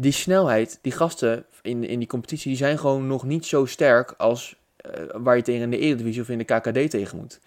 [0.00, 4.14] Die snelheid, die gasten in, in die competitie, die zijn gewoon nog niet zo sterk
[4.16, 7.40] als eh, waar je tegen in de Eredivisie of in de KKD tegen moet.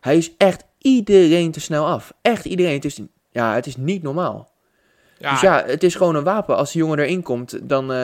[0.00, 2.12] Hij is echt iedereen te snel af.
[2.22, 2.74] Echt iedereen.
[2.74, 4.50] Het is, ja, het is niet normaal.
[5.18, 6.56] ja, Dus ja, het is gewoon een wapen.
[6.56, 7.96] Als die jongen erin komt, dan eh,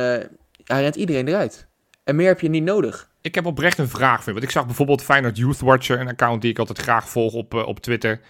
[0.65, 1.67] hij rent iedereen eruit.
[2.05, 3.11] En meer heb je niet nodig.
[3.21, 4.23] ik heb oprecht een vraag.
[4.23, 4.33] Vind.
[4.33, 7.55] Want ik zag bijvoorbeeld Feyenoord Youth Watcher, een account die ik altijd graag volg op,
[7.55, 8.21] eh, op Twitter.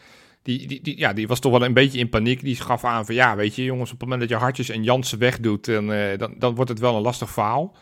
[0.49, 2.41] Die, die, die, ja, die was toch wel een beetje in paniek.
[2.41, 4.83] Die gaf aan van ja, weet je, jongens, op het moment dat je Hartjes en
[4.83, 7.77] Jansen wegdoet, dan, eh, dan, dan wordt het wel een lastig verhaal.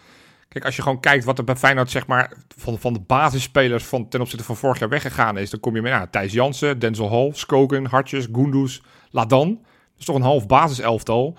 [0.48, 3.84] Kijk, als je gewoon kijkt wat er bij Feyenoord, zeg maar, van, van de basisspelers
[3.84, 6.78] van, ten opzichte van vorig jaar weggegaan is, dan kom je met nou, Thijs Jansen,
[6.78, 9.48] Denzel Hall, Skoken, Hartjes, Gunduz, Ladan.
[9.48, 11.36] Dat is toch een half basiselftal.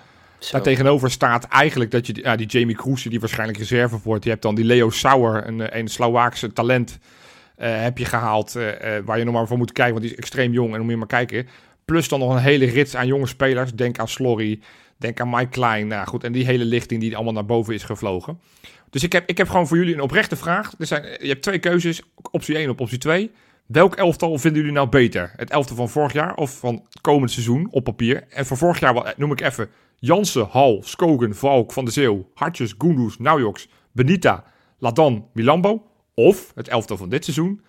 [0.50, 4.24] Daar tegenover staat eigenlijk dat je ja, die Jamie Kroese, die waarschijnlijk reserve wordt.
[4.24, 6.98] Je hebt dan die Leo Sauer, een, een Slovaakse talent,
[7.66, 8.56] heb je gehaald.
[8.56, 10.66] eh, eh, waar je nog maar voor moet kijken, want die is extreem jong.
[10.68, 11.48] En dan moet je maar kijken.
[11.84, 13.72] Plus dan nog een hele rits aan jonge spelers.
[13.72, 14.60] Denk aan Slorry,
[14.96, 15.86] denk aan Mike Klein.
[15.86, 18.40] Nou goed, en die hele lichting die allemaal naar boven is gevlogen.
[18.90, 20.72] Dus ik heb, ik heb gewoon voor jullie een oprechte vraag.
[20.78, 23.30] Er zijn, je hebt twee keuzes, optie 1 op optie 2.
[23.66, 25.32] Welk elftal vinden jullie nou beter?
[25.36, 28.24] Het elftal van vorig jaar of van het komend seizoen op papier?
[28.28, 32.74] En van vorig jaar noem ik even Jansen, Hal, Skogen, Valk, Van de Zeeuw, Hartjes,
[32.78, 34.44] Gunduz, Naujoks, Benita,
[34.78, 35.87] Ladan, Milambo.
[36.18, 37.62] Of het elftal van dit seizoen.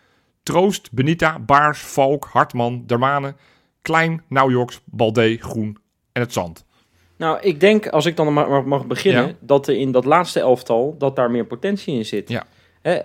[0.44, 3.34] Troost, Benita, Baars, Valk, Hartman, Dermane,
[3.82, 5.78] Klein, Naujoks, Balde, Groen
[6.12, 6.66] en het Zand.
[7.18, 9.34] Nou, ik denk, als ik dan maar mag, beginnen, Ja.
[9.40, 12.30] dat er in dat laatste elftal, dat daar meer potentie in zit.
[12.30, 12.46] Ja.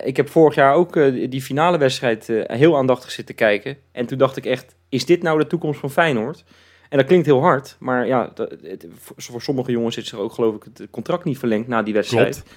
[0.03, 3.77] Ik heb vorig jaar ook eh, die finale wedstrijd eh, heel aandachtig zitten kijken.
[3.91, 6.43] En toen dacht ik echt, is dit nou de toekomst van Feyenoord?
[6.89, 10.31] En dat klinkt heel hard, maar ja, dat, het- voor, sommige jongens is er ook
[10.33, 12.33] geloof ik het contract niet verlengd na die wedstrijd.
[12.35, 12.53] Klopt.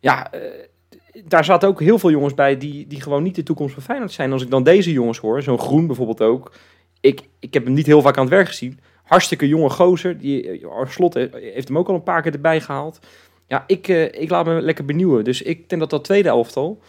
[0.00, 0.40] Ja, eh,
[1.24, 4.12] daar zaten ook heel veel jongens bij die, die gewoon niet de toekomst van Feyenoord
[4.12, 4.32] zijn.
[4.32, 6.52] Als ik dan deze jongens hoor, zo'n Groen bijvoorbeeld ook.
[7.00, 8.80] Ik, ik heb hem niet heel vaak aan het werk gezien.
[9.02, 10.18] Hartstikke jonge gozer.
[10.18, 13.00] Die, eh, Slot heeft hem ook al een paar keer erbij gehaald.
[13.46, 15.24] Ja, ik, eh, ik laat me lekker benieuwen.
[15.24, 16.80] Dus ik denk dat dat tweede elftal...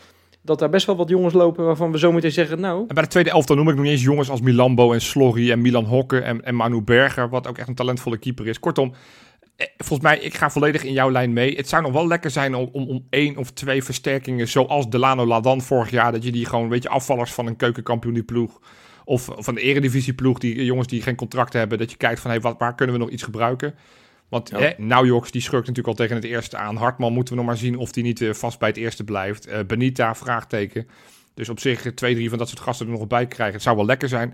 [0.41, 2.85] dat daar best wel wat jongens lopen waarvan we zo meteen zeggen, nou...
[2.87, 5.51] En bij de tweede elftal noem ik nog niet eens jongens als Milambo en Slorry
[5.51, 8.59] en Milan Hokke en, en Manu Berger, wat ook echt een talentvolle keeper is.
[8.59, 8.97] Kortom, eh,
[9.77, 11.55] volgens mij, ik ga volledig in jouw lijn mee.
[11.55, 15.25] Het zou nog wel lekker zijn om, om, om één of twee versterkingen, zoals Delano
[15.25, 18.59] Ladan vorig jaar, dat je die gewoon, weet je, afvallers van een keukenkampioen die ploeg
[19.05, 22.41] of van de eredivisieploeg, die jongens die geen contract hebben, dat je kijkt van, hey,
[22.41, 23.75] wat, waar kunnen we nog iets gebruiken?
[24.29, 24.59] Want Ja.
[24.59, 26.75] hè, Naujoks, die schurkt natuurlijk al tegen het eerste aan.
[26.75, 29.45] Hartman moeten we nog maar zien of die niet eh, vast bij het eerste blijft.
[29.45, 30.87] Eh, Benita, vraagteken.
[31.33, 33.53] Dus op zich eh, twee, drie van dat soort gasten er nog bij krijgen.
[33.53, 34.33] Het zou wel lekker zijn.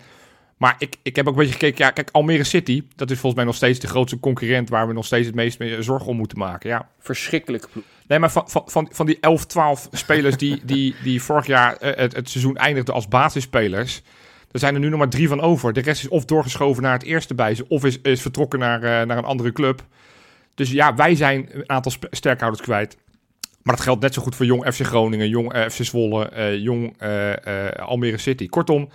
[0.57, 1.85] Maar ik, ik heb ook een beetje gekeken.
[1.85, 4.93] Ja, kijk, Almere City, dat is volgens mij nog steeds de grootste concurrent waar we
[4.93, 6.69] nog steeds het meest mee zorgen om moeten maken.
[6.69, 7.83] Ja, Verschrikkelijke ploeg.
[8.07, 11.75] Nee, maar van, van, van, van die 11, 12 spelers die, die, die vorig jaar
[11.77, 14.01] eh, het, het seizoen eindigden als basisspelers.
[14.51, 15.73] Er zijn er nu nog maar drie van over.
[15.73, 18.83] De rest is of doorgeschoven naar het eerste bij ze, of is, is vertrokken naar,
[18.83, 19.83] eh, naar een andere club.
[20.55, 22.97] Dus ja, wij zijn een aantal sterkhouders kwijt.
[23.61, 27.01] Maar dat geldt net zo goed voor Jong FC Groningen, Jong eh, FC Zwolle, Jong
[27.79, 28.47] Almere City.
[28.47, 28.89] Kortom,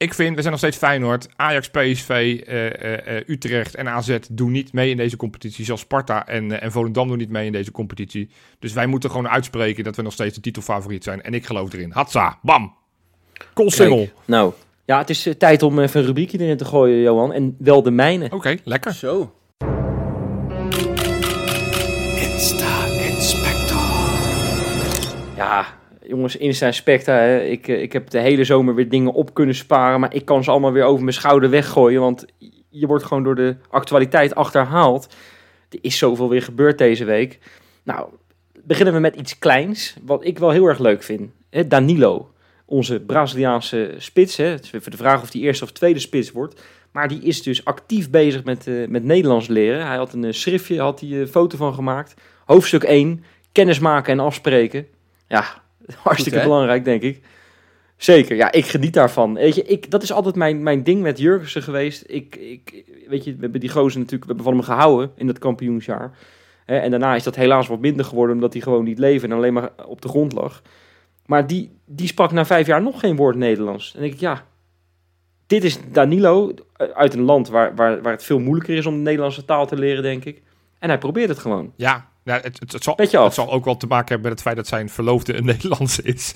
[0.00, 4.18] ik vind, we zijn nog steeds Feyenoord, Ajax, PSV, eh, eh, eh, Utrecht en AZ
[4.30, 5.64] doen niet mee in deze competitie.
[5.64, 8.30] Zelfs Sparta en, en Volendam doen niet mee in deze competitie.
[8.58, 11.22] Dus wij moeten gewoon uitspreken dat we nog steeds de titelfavoriet zijn.
[11.22, 11.90] En ik geloof erin.
[11.90, 12.74] Hatsa, bam.
[13.52, 14.08] Koolsingel.
[14.24, 14.52] Nou,
[14.84, 17.32] ja, het is tijd om even een rubriekje erin te gooien, Johan.
[17.32, 18.30] En wel de mijne.
[18.30, 18.92] Oké, lekker.
[18.92, 19.34] Zo.
[25.36, 25.66] Ja,
[26.10, 27.12] jongens, Insta Inspecta.
[27.12, 27.40] Hè.
[27.40, 30.00] Ik, eh, ik heb de hele zomer weer dingen op kunnen sparen.
[30.00, 32.00] Maar ik kan ze allemaal weer over mijn schouder weggooien.
[32.00, 32.26] Want
[32.68, 35.14] je wordt gewoon door de actualiteit achterhaald.
[35.68, 37.38] Er is zoveel weer gebeurd deze week.
[37.82, 38.08] Nou,
[38.62, 39.96] beginnen we met iets kleins.
[40.02, 41.30] Wat ik wel heel erg leuk vind.
[41.50, 42.30] Hè, Danilo,
[42.64, 44.36] onze Braziliaanse spits.
[44.36, 44.44] Hè.
[44.44, 46.62] Het is de vraag of die eerste of tweede spits wordt.
[46.92, 49.86] Maar die is dus actief bezig met, eh, met Nederlands leren.
[49.86, 52.14] Hij had een eh, schriftje, had hij een foto van gemaakt.
[52.44, 54.86] Hoofdstuk 1, kennis maken en afspreken.
[55.26, 55.62] Ja,
[56.02, 57.20] hartstikke belangrijk, denk ik.
[57.96, 59.34] Zeker, ja, ik geniet daarvan.
[59.34, 62.04] Weet je, ik, dat is altijd mijn, mijn ding met Jurgensen geweest.
[62.06, 65.26] Ik, ik, weet je, we hebben die gozer natuurlijk, we hebben van hem gehouden in
[65.26, 66.12] dat kampioensjaar.
[66.64, 69.32] Hè, en daarna is dat helaas wat minder geworden, omdat hij gewoon niet leefde en
[69.32, 70.62] alleen maar op de grond lag.
[71.26, 73.94] Maar die, die sprak na vijf jaar nog geen woord Nederlands.
[73.94, 74.44] En denk ik, ja,
[75.46, 76.54] dit is Danilo
[76.94, 79.76] uit een land waar, waar, waar het veel moeilijker is om de Nederlandse taal te
[79.76, 80.42] leren, denk ik.
[80.78, 81.72] En hij probeert het gewoon.
[81.76, 84.42] Ja, nou, het, het, het, zal, het zal ook wel te maken hebben met het
[84.42, 86.34] feit dat zijn verloofde een Nederlandse is.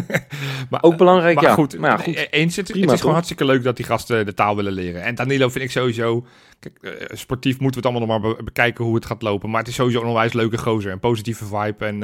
[0.70, 1.54] maar, Ook belangrijk, maar ja.
[1.54, 2.16] goed, Maar ja, goed.
[2.16, 2.98] e- eens, het, Prima, het is toch?
[3.00, 5.02] gewoon hartstikke leuk dat die gasten de taal willen leren.
[5.02, 6.26] En Danilo vind ik sowieso...
[6.60, 9.50] Kijk, eh, sportief moeten we het allemaal nog maar be- bekijken hoe het gaat lopen.
[9.50, 10.92] Maar het is sowieso een onwijs leuke gozer.
[10.92, 11.84] Een positieve vibe.
[11.84, 12.02] En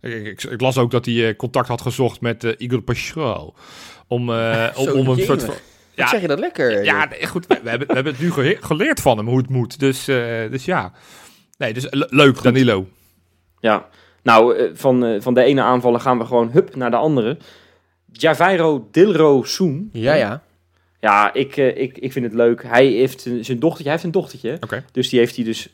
[0.00, 3.54] eh, ik, ik, ik las ook dat hij eh, contact had gezocht met Igor Paschal.
[4.06, 4.28] Om,
[4.80, 5.54] om, om een soort van...
[5.94, 6.84] Ja, zeg je dat lekker?
[6.84, 7.46] ja, nee, goed.
[7.46, 9.78] We, we hebben, we hebben het nu ge- geleerd van hem hoe het moet.
[9.78, 10.92] Dus, dus ja.
[11.60, 12.86] Nee, dus le- leuk, Danilo.
[13.58, 13.88] Ja,
[14.22, 17.36] nou, eh, van, eh, van de ene aanvallen gaan we gewoon hup naar de andere.
[18.12, 19.88] Javairo Dilro Soen.
[19.92, 20.42] ja, ja.
[21.00, 22.62] Ja, ik, eh, ik, ik vind het leuk.
[22.62, 24.56] Hij heeft zijn dochtertje, hij heeft een dochtertje.
[24.60, 24.84] Oké.
[24.92, 25.68] Dus die heeft hij dus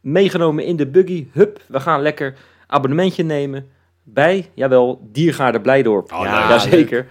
[0.00, 1.26] meegenomen in de buggy.
[1.32, 2.34] Hup, we gaan lekker
[2.66, 3.68] abonnementje nemen
[4.02, 6.12] bij, jawel, Diergaarde Blijdorp.
[6.12, 6.48] Oh, ja, leuk.
[6.48, 7.06] Jazeker.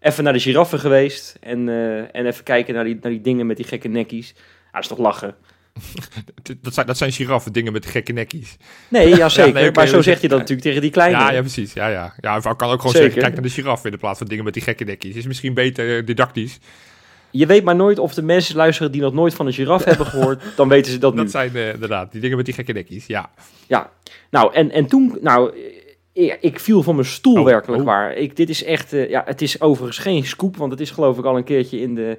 [0.00, 3.46] Even naar de giraffen geweest en, eh, en even kijken naar die, naar die dingen
[3.46, 4.34] met die gekke nekkies.
[4.36, 5.34] Ja, dat is toch lachen.
[6.62, 8.56] Dat zijn, dat zijn giraffen, dingen met gekke nekkies.
[8.88, 9.52] Nee, ja, zeker.
[9.52, 11.18] nee, maar zo dus- zeg je dat natuurlijk tegen die kleine.
[11.18, 11.72] Ja, ja, precies.
[11.72, 12.14] Ja, ja.
[12.20, 12.92] ja, ik kan ook gewoon Zeker.
[12.92, 15.14] zeggen, kijk naar de giraffe in de plaats van dingen met die gekke nekjes.
[15.14, 16.58] Is misschien beter eh, didactisch.
[17.30, 20.06] Je weet maar nooit of de mensen luisteren die nog nooit van een giraf hebben
[20.06, 20.42] gehoord.
[20.56, 21.20] Dan weten ze dat nu.
[21.20, 23.06] Dat zijn eh, inderdaad die dingen met die gekke nekjes.
[23.06, 23.30] Ja.
[23.66, 23.90] Ja,
[24.30, 25.52] nou en, en toen, nou,
[26.12, 27.88] ik, ik viel van mijn stoel Oh, werkelijk oh.
[27.88, 28.12] waar.
[28.14, 31.18] Ik, dit is echt, eh, ja, het is overigens geen scoop, want het is geloof
[31.18, 32.18] ik al een keertje in de,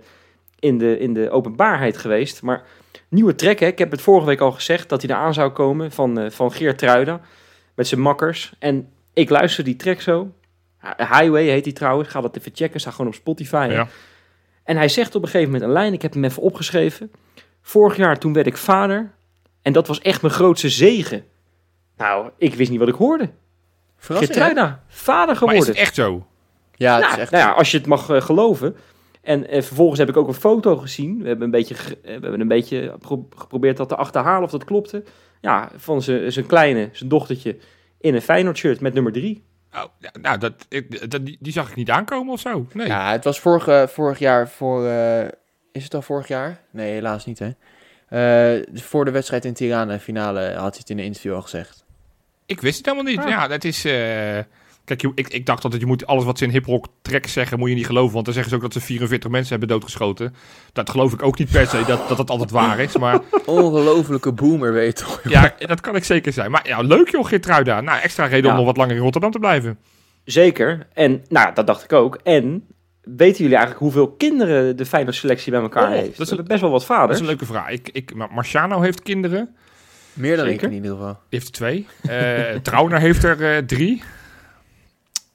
[0.59, 2.41] in de, in de openbaarheid geweest.
[2.41, 2.63] Maar
[3.11, 5.91] nieuwe track, hè, ik heb het vorige week al gezegd dat hij eraan zou komen
[5.91, 7.21] van, eh, van Geert Truida
[7.75, 8.53] met zijn makkers.
[8.59, 10.31] En ik luister die track zo.
[10.97, 13.67] Highway heet hij trouwens, ga dat even checken, staat gewoon op Spotify.
[13.71, 13.87] Ja.
[14.63, 17.11] En hij zegt op een gegeven moment een lijn, ik heb hem even opgeschreven.
[17.61, 19.11] Vorig jaar toen werd ik vader
[19.61, 21.23] en dat was echt mijn grootste zegen.
[21.97, 23.29] Nou, ik wist niet wat ik hoorde.
[23.97, 24.43] Verrassing, hè?
[24.43, 25.67] Getruida, vader Maar is geworden.
[25.67, 26.25] het echt zo?
[26.75, 27.31] Ja, het nou, is echt...
[27.31, 28.75] nou ja, als je het mag eh, geloven.
[29.21, 31.21] En eh, vervolgens heb ik ook een foto gezien.
[31.21, 34.51] We hebben een beetje, eh, we hebben een beetje pro- geprobeerd dat te achterhalen of
[34.51, 35.03] dat klopte.
[35.41, 37.57] Ja, van zijn kleine, zijn dochtertje,
[37.99, 39.43] in een Feyenoord shirt met nummer drie.
[39.75, 42.65] Oh, ja, nou, dat, ik, dat, die, die zag ik niet aankomen of zo.
[42.73, 42.87] Nee.
[42.87, 44.85] Ja, het was vorig, vorig jaar voor...
[44.87, 45.27] eh,
[45.71, 46.61] is het al vorig jaar?
[46.71, 47.49] Nee, helaas niet, hè.
[48.07, 51.85] Eh, voor de wedstrijd in Tirana, finale, had hij het in een interview al gezegd.
[52.45, 53.21] Ik wist het helemaal niet.
[53.21, 53.29] Ah.
[53.29, 53.85] Ja, dat is...
[53.85, 54.37] eh,
[54.97, 57.69] Kijk, ik, ik dacht altijd, je moet alles wat ze in hip-hop tracks zeggen, moet
[57.69, 58.13] je niet geloven.
[58.13, 60.33] Want dan zeggen ze ook dat ze 44 mensen hebben doodgeschoten.
[60.73, 62.97] Dat geloof ik ook niet per se, dat dat, dat altijd waar is.
[62.97, 65.21] Maar Ongelofelijke boomer, weet je toch.
[65.23, 66.51] ja, dat kan ik zeker zijn.
[66.51, 67.81] Maar ja, leuk joh, Geertruida.
[67.81, 69.77] Nou, extra reden om nog wat langer in Rotterdam te blijven.
[70.23, 70.87] Zeker.
[70.93, 72.19] En, nou, dat dacht ik ook.
[72.23, 72.63] En,
[73.01, 76.17] weten jullie eigenlijk hoeveel kinderen de Feyenoord selectie bij elkaar Oh, heeft?
[76.17, 77.13] dat is Dat een- best wel wat Dat vaders.
[77.13, 77.69] is een leuke vraag.
[77.69, 79.55] Ik, ik, Marciano heeft kinderen.
[80.13, 81.07] Meer dan ik in ieder geval.
[81.29, 81.87] Die heeft er twee.
[82.07, 84.03] Eh Trauner heeft er eh, drie.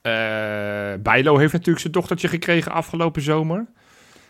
[0.07, 3.66] Eh Bijlo heeft natuurlijk zijn dochtertje gekregen afgelopen zomer.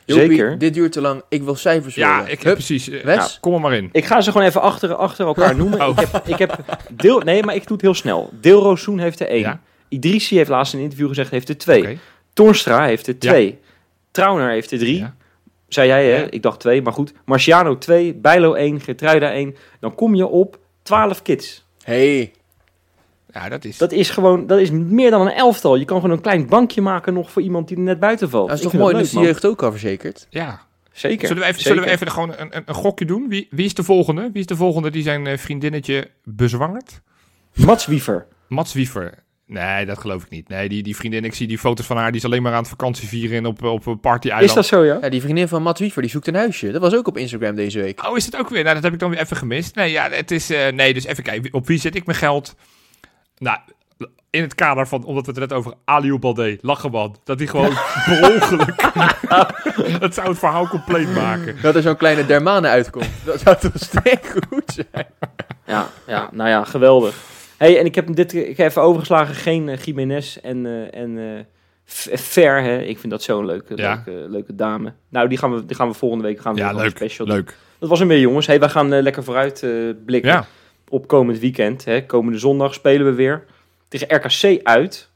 [0.04, 0.58] Jopie, Zeker.
[0.58, 1.22] dit duurt te lang.
[1.28, 2.32] Ik wil cijfers Ja, horen.
[2.32, 2.88] ik, Hup, precies.
[2.88, 3.88] Eh, nou, kom er maar in.
[3.92, 5.80] Ik ga ze gewoon even achter, achter elkaar noemen.
[5.88, 5.88] Oh.
[5.88, 6.58] Ik heb, ik heb
[6.92, 8.30] deel, nee, maar ik doe het heel snel.
[8.40, 9.40] Deelrozoen heeft er één.
[9.40, 9.60] Ja.
[9.88, 11.80] Idrissi heeft laatst in een interview gezegd heeft er twee.
[11.82, 11.96] Oké.
[12.32, 13.30] Toornstra heeft er Ja.
[13.30, 13.58] twee.
[14.10, 14.98] Trauner heeft er drie.
[14.98, 15.14] Ja.
[15.68, 16.16] Zei jij, hè?
[16.20, 16.26] Ja.
[16.30, 17.12] Ik dacht twee, maar goed.
[17.24, 19.56] Marciano twee, Bijlo één, Gertruida één.
[19.80, 21.64] Dan kom je op 12 kids.
[21.82, 22.32] Hey,
[23.36, 23.78] Ja, dat is...
[23.78, 25.76] Dat is gewoon, dat is meer dan een elftal.
[25.76, 28.48] Je kan gewoon een klein bankje maken nog voor iemand die er net buiten valt.
[28.48, 30.26] dat is Ik toch mooi dat dat is de jeugd ook al verzekerd.
[30.30, 30.64] ja.
[30.92, 31.26] Zeker.
[31.26, 31.74] Zullen we even, zeker.
[31.76, 33.28] zullen we even gewoon een, een, een gokje doen?
[33.28, 34.22] Wie, wie is de volgende?
[34.32, 37.00] Wie is de volgende die zijn eh, vriendinnetje bezwangert?
[37.54, 38.26] Mats Wiever.
[38.48, 39.14] Mats Wiever.
[39.46, 40.48] Nee, dat geloof ik niet.
[40.48, 42.58] Nee, die, die vriendin, ik zie die foto's van haar, die is alleen maar aan
[42.58, 44.48] het vakantie vieren en op, op een party-eiland.
[44.48, 44.98] Is dat zo, ja?
[45.00, 46.70] Ja, die vriendin van Matt Wiever, die zoekt een huisje.
[46.70, 48.06] Dat was ook op Instagram deze week.
[48.08, 48.62] Oh, is het ook weer?
[48.62, 49.74] Nou, dat heb ik dan weer even gemist.
[49.74, 50.50] Nee, ja, het is...
[50.50, 51.52] eh, nee, dus even kijken.
[51.54, 52.54] Op wie zet ik mijn geld?
[53.38, 53.58] Nou,
[54.30, 55.04] in het kader van...
[55.04, 57.16] Omdat we het net over Aliou Balde, Lachenman.
[57.24, 57.72] Dat die gewoon
[58.06, 58.82] per ongeluk...
[60.04, 61.56] het zou het verhaal compleet maken.
[61.62, 63.08] Dat er zo'n kleine Dermane uitkomt.
[63.24, 65.06] Dat zou toch sterk goed zijn?
[65.66, 67.16] Ja, ja, nou ja, geweldig.
[67.56, 71.00] Hey, en ik heb hem dit ik heb even overgeslagen, geen uh, Jiménez en, eh
[71.00, 71.44] en eh,
[71.92, 72.78] F- Fer, hè.
[72.78, 74.02] Ik vind dat zo'n leuke, Ja.
[74.06, 74.92] leuke, leuke dame.
[75.08, 76.84] Nou, die gaan we, die gaan we volgende week gaan we Ja, leuk.
[76.84, 77.36] een special doen.
[77.36, 77.56] Leuk.
[77.78, 78.46] Dat was hem weer, jongens.
[78.46, 79.66] Hey, wij gaan lekker vooruit
[80.06, 80.46] blikken Ja.
[80.88, 81.84] Op komend weekend.
[81.84, 82.06] Hè.
[82.06, 83.44] Komende zondag spelen we weer
[83.88, 85.10] tegen RKC uit.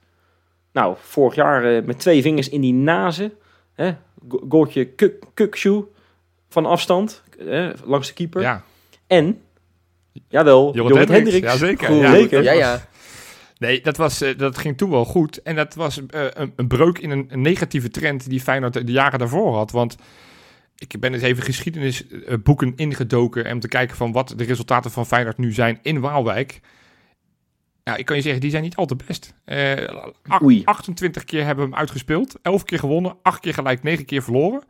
[0.73, 3.33] Nou, vorig jaar eh, met twee vingers in die nazen.
[3.75, 3.93] Hè.
[4.29, 5.85] Go- Goaltje kuk, kukshoe
[6.49, 8.41] van afstand, eh, langs de keeper.
[8.43, 8.65] Ja.
[9.07, 9.41] En,
[10.29, 11.13] jawel, Jorrit Hendricks.
[11.13, 11.53] Hendricks.
[11.53, 12.11] Jazeker, Goed, ja.
[12.13, 12.43] zeker.
[12.43, 12.89] Ja, ja.
[13.59, 15.43] Nee, dat, was, eh, dat ging toen wel goed.
[15.43, 18.93] En dat was eh, een, een breuk in een, een negatieve trend die Feyenoord de
[18.93, 19.71] jaren daarvoor had.
[19.71, 19.97] Want
[20.81, 23.53] ik ben eens even geschiedenisboeken ingedoken...
[23.53, 26.61] om te kijken van wat de resultaten van Feyenoord nu zijn in Waalwijk.
[27.85, 29.35] Nou, ik kan je zeggen, die zijn niet al te best.
[29.45, 29.89] Eh,
[30.27, 30.63] ach- Oei.
[30.65, 32.39] 28 keer hebben we hem uitgespeeld.
[32.43, 34.63] 11 keer gewonnen, 8 keer gelijk, 9 keer verloren.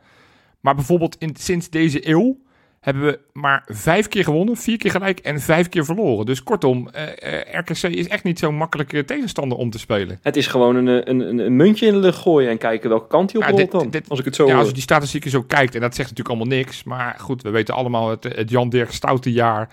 [0.59, 2.41] Maar bijvoorbeeld in, sinds deze eeuw
[2.81, 6.25] hebben we maar vijf keer gewonnen, vier keer gelijk en vijf keer verloren.
[6.25, 10.19] Dus kortom, eh, eh, RKC is echt niet zo'n makkelijke tegenstander om te spelen.
[10.21, 13.07] Het is gewoon een, een, een, een muntje in de lucht gooien en kijken welke
[13.07, 13.89] kant hij op Ja, rolt dan.
[13.89, 16.09] dit- als ik het zo ja, als je die statistieken zo kijkt, en dat zegt
[16.09, 16.83] natuurlijk allemaal niks.
[16.83, 19.69] Maar goed, we weten allemaal het, het Jan Dirk Stoute jaar.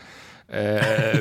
[0.48, 0.60] Eh,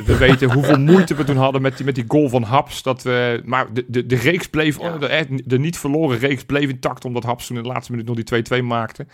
[0.06, 2.84] we weten hoeveel moeite we toen hadden met die, met die goal van Haps.
[2.84, 4.98] Dat we, maar de, de, de reeks bleef, Ja.
[4.98, 7.06] de, eh, de niet verloren reeks bleef intact.
[7.06, 9.06] Omdat Haps toen in de laatste minuut nog die 2-2 maakte.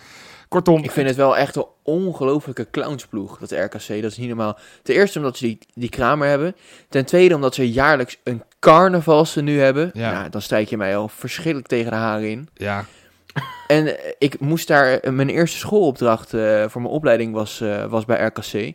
[0.47, 3.87] Kortom, Ik vind het wel echt een ongelofelijke clownsploeg, dat RKC.
[4.01, 4.57] Dat is niet normaal.
[4.83, 6.55] Ten eerste omdat ze die, die Kramer hebben.
[6.89, 9.89] Ten tweede omdat ze jaarlijks een carnavalse hebben.
[9.93, 10.11] Ja.
[10.11, 10.29] Ja.
[10.29, 12.47] dan strijk je mij al verschrikkelijk tegen de haren in.
[12.53, 12.85] ja,
[13.67, 16.29] En eh, ik moest daar, mijn eerste schoolopdracht
[16.67, 18.73] voor mijn opleiding was, was bij RKC.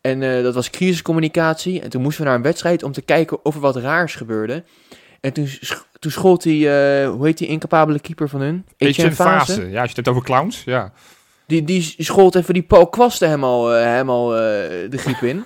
[0.00, 1.80] En eh, dat was crisiscommunicatie.
[1.80, 4.64] En toen moesten we naar een wedstrijd om te kijken of er wat raars gebeurde.
[5.20, 8.64] En toen, sch- toen schold die, eh, hoe heet die incapabele keeper van hun?
[8.76, 9.52] Etienne Fase.
[9.52, 9.60] Fase.
[9.70, 10.92] Ja, als je het hebt over clowns, ja.
[11.46, 14.40] Die, die schold even die Paul Kwasten helemaal, eh, helemaal eh,
[14.90, 15.44] de griep in.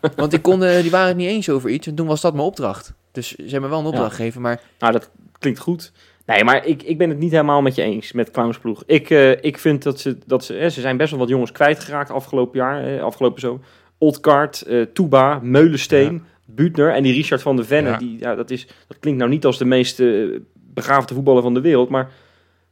[0.16, 1.86] Want die, konden, die waren het niet eens over iets.
[1.86, 2.92] En toen was dat mijn opdracht.
[3.12, 4.16] Dus ze hebben me wel een opdracht Ja.
[4.16, 4.40] gegeven.
[4.40, 5.92] Maar Nou, dat klinkt goed.
[6.26, 8.82] Nee, maar ik, ik ben het niet helemaal met je eens met Clownsploeg.
[8.86, 11.52] Ik, eh, ik vind dat ze, dat ze, eh, ze zijn best wel wat jongens
[11.52, 13.60] kwijtgeraakt afgelopen jaar, eh, afgelopen zo.
[14.02, 17.90] Oldkaart, eh Touba, Meulensteen, Buutner en die Richard van der Venne.
[17.90, 17.96] Ja.
[17.98, 21.54] Die, ja, dat, is, dat klinkt nou niet als de meest eh, begaafde voetballer van
[21.54, 22.10] de wereld, maar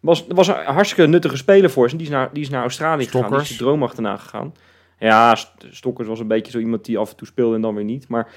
[0.01, 1.97] was, was een hartstikke nuttige speler voor ze.
[1.97, 3.51] Die is naar, die is naar Australië gegaan, die Stokkers.
[3.51, 4.55] is de droom achterna gegaan.
[4.99, 7.75] Ja, St- Stokkers was een beetje zo iemand die af en toe speelde en dan
[7.75, 8.09] weer niet.
[8.09, 8.29] Maar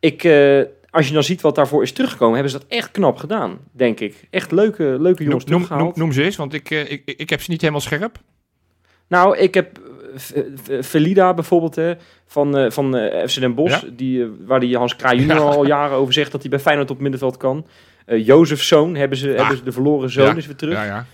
[0.00, 3.16] ik, eh, als je dan ziet wat daarvoor is teruggekomen, hebben ze dat echt knap
[3.16, 4.26] gedaan, denk ik.
[4.30, 5.96] Echt leuke, leuke jongens noem, teruggehaald.
[5.96, 8.18] noem, noem ze eens, want ik, eh, ik, ik heb ze niet helemaal scherp.
[9.08, 9.84] Nou, ik heb eh,
[10.80, 11.92] Velida bijvoorbeeld hè,
[12.26, 13.88] van, eh, van eh, FC Den Bosch, Ja.
[13.96, 15.36] die, eh, waar die Hans junior Ja.
[15.42, 17.66] al jaren over zegt dat hij bij Feyenoord op middenveld kan.
[18.06, 20.34] Eh Jozef Zoon hebben ze, hebben ze de verloren zoon Ja.
[20.36, 20.74] is weer terug.
[20.74, 21.06] Ja, ja.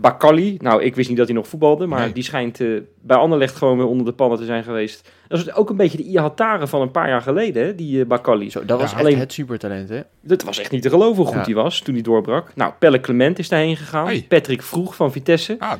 [0.00, 2.12] Bakali, nou ik wist niet dat hij nog voetbalde, maar Nee.
[2.12, 2.68] die schijnt eh,
[3.02, 5.10] bij Anderlecht gewoon weer onder de pannen te zijn geweest.
[5.28, 8.06] Dat is ook een beetje de Ihatare van een paar jaar geleden, hè, die eh,
[8.06, 8.50] Bakali.
[8.50, 10.00] zo, dat was Ja, alleen- het supertalent, hè?
[10.20, 11.42] Dat was echt niet te geloven hoe goed Ja.
[11.44, 12.50] hij was toen hij doorbrak.
[12.54, 14.06] Nou, Pelle Clement is daarheen gegaan.
[14.06, 14.24] Hey.
[14.28, 15.56] Patrick Vroeg van Vitesse.
[15.58, 15.72] Ah,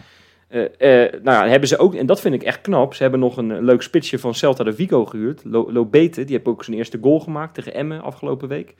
[0.51, 3.21] Eh, eh, nou ja, hebben ze ook, en dat vind ik echt knap, ze hebben
[3.21, 5.41] nog een leuk spitsje van Celta de Vigo gehuurd.
[5.45, 8.75] Lo Lobete, die heeft ook zijn eerste goal gemaakt tegen Emmen afgelopen week.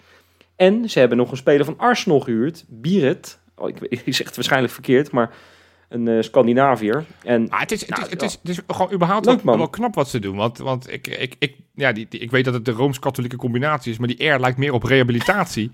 [0.57, 3.39] En ze hebben nog een speler van Arsenal gehuurd, Biret.
[3.57, 5.31] Oh, ik, ik zeg het waarschijnlijk verkeerd, maar
[5.89, 7.05] een eh, Scandinaviër.
[7.25, 9.69] En Maar het is, het, Nou, is, het, is, het is gewoon überhaupt Leuk, wel,
[9.69, 10.37] knap wat ze doen.
[10.37, 13.93] Want, want ik, ik, ik, ja, die, die- ik weet dat het de Rooms-Katholieke combinatie
[13.93, 15.71] is, maar die R lijkt meer op rehabilitatie.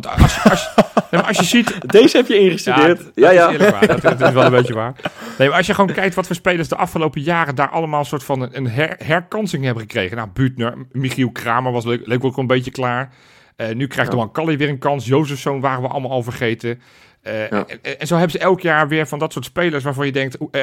[0.00, 0.68] Want als, je- als,
[1.10, 1.90] nee, als je ziet...
[1.90, 3.10] Deze heb je ingestudeerd.
[3.14, 3.56] Ja, ja.
[3.56, 3.86] waar.
[3.86, 4.92] Dat, dat is wel een beetje waar.
[5.38, 8.06] Nee, maar als je gewoon kijkt wat voor spelers de afgelopen jaren daar allemaal een
[8.06, 10.16] soort van een, een her- herkansing hebben gekregen.
[10.16, 13.12] Nou, Buutner, Michiel Kramer was leuk, leek ook wel een beetje klaar.
[13.56, 14.28] Eh, nu krijgt Ja.
[14.32, 15.06] Kalli weer een kans.
[15.06, 16.80] Jozefzoon waren we allemaal al vergeten.
[17.22, 17.64] Eh, Ja.
[17.82, 20.36] en, en zo hebben ze elk jaar weer van dat soort spelers waarvan je denkt...
[20.50, 20.62] eh,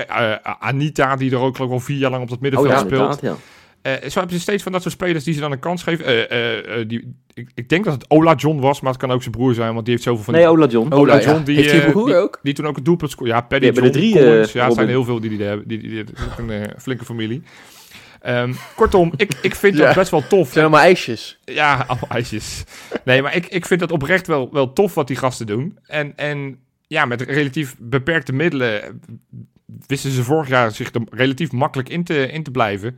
[0.60, 2.86] Anita, die er ook geloof ik al vier jaar lang op dat Oh middenveld ja,
[2.86, 3.22] speelt.
[3.86, 6.06] Eh, zo hebben ze steeds van dat soort spelers die ze dan een kans geven.
[6.30, 9.22] Eh, eh, die, ik, ik denk dat het Ola John was, maar het kan ook
[9.22, 10.52] zijn broer zijn, want die heeft zoveel van Nee, die...
[10.52, 10.92] Ola John.
[10.94, 11.22] Ola Ola, ja.
[11.32, 12.40] John, die, Heeft eh, broer die- ook?
[12.44, 13.34] Die toen ook het doelpunt scoorde.
[13.34, 14.48] Ja, Paddy Die hebben John, er drie, Collins.
[14.48, 15.68] eh, ja, het zijn heel veel die die hebben.
[15.68, 16.14] Die, die, die,
[16.48, 17.42] een flinke familie.
[18.22, 19.86] Ehm, kortom, ik, ik vind Ja.
[19.86, 20.44] dat best wel tof.
[20.44, 21.40] Het zijn allemaal ijsjes.
[21.44, 22.64] Ja, allemaal ijsjes.
[23.04, 25.78] Nee, maar ik, ik vind dat oprecht wel, wel tof wat die gasten doen.
[25.86, 29.02] En, en ja, met relatief beperkte middelen
[29.88, 32.98] wisten ze vorig jaar zich er relatief makkelijk in te, in te blijven.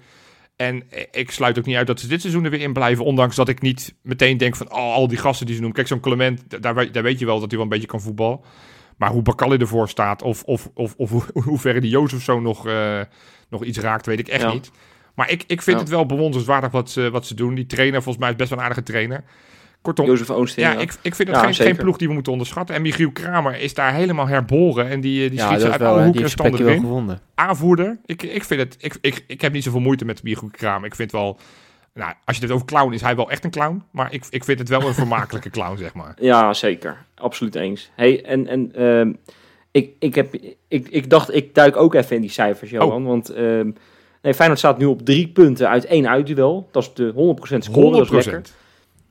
[0.58, 3.06] En ik sluit ook niet uit dat ze dit seizoen er weer in blijven.
[3.06, 5.78] Ondanks dat ik niet meteen denk van oh, al die gasten die ze noemen.
[5.78, 8.02] Kijk, zo'n Clement, daar, weet- daar weet je wel dat hij wel een beetje kan
[8.02, 8.40] voetballen.
[8.98, 12.68] Maar hoe Bakali ervoor staat of, of, of, of hoe, ver die Jozef zo nog,
[12.68, 13.02] eh,
[13.50, 14.54] nog iets raakt, weet ik echt Ja.
[14.54, 14.72] niet.
[15.16, 15.84] Maar ik, ik vind Ja.
[15.84, 17.56] het wel bewonderenswaardig wat ze, wat ze doen.
[17.56, 19.24] Die trainer volgens mij is best wel een aardige trainer.
[19.82, 20.80] Kortom, Jozef ja, ja.
[20.80, 22.76] ik, ik vind het Ja, geen, ploeg die we moeten onderschatten.
[22.76, 24.90] En Michiel Kramer is daar helemaal herboren.
[24.90, 25.90] En die, eh, die ja, schiet ze dat uit wel.
[25.90, 26.04] alle hè.
[26.04, 26.82] hoeken Die en standen wel erin.
[26.82, 27.20] gevonden.
[27.36, 27.98] Aanvoerder.
[28.06, 30.86] Ik, ik, vind het, ik, ik, ik heb niet zoveel moeite met Michiel Kramer.
[30.88, 31.38] Ik vind wel...
[31.94, 33.84] Nou, als je het over clown is, hij wel echt een clown.
[33.92, 36.14] Maar ik, ik vind het wel een vermakelijke clown, zeg maar.
[36.20, 36.98] Ja, zeker.
[37.16, 37.92] Absoluut eens.
[37.96, 39.12] Hey, en en ehm,
[39.72, 40.36] ik, ik, heb,
[40.68, 43.04] ik, ik dacht, ik duik ook even in die cijfers, Johan.
[43.04, 43.72] Want ehm,
[44.22, 46.70] nee, Feyenoord staat nu op drie punten uit één uitduel.
[46.72, 48.42] Dat is de 100% score, dat is lekker.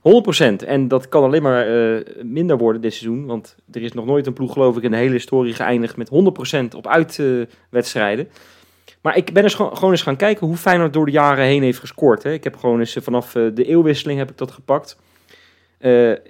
[0.07, 0.67] 100%.
[0.67, 3.27] En dat kan alleen maar eh, minder worden dit seizoen.
[3.27, 6.11] Want er is nog nooit een ploeg, geloof ik, in de hele historie geëindigd met
[6.73, 8.29] 100% op uitwedstrijden.
[9.01, 11.79] maar ik ben eens gewoon, eens gaan kijken hoe Feyenoord door de jaren heen heeft
[11.79, 12.23] gescoord.
[12.23, 12.33] Hè.
[12.33, 14.99] Ik heb gewoon eens eh, vanaf eh, de eeuwwisseling heb ik dat gepakt.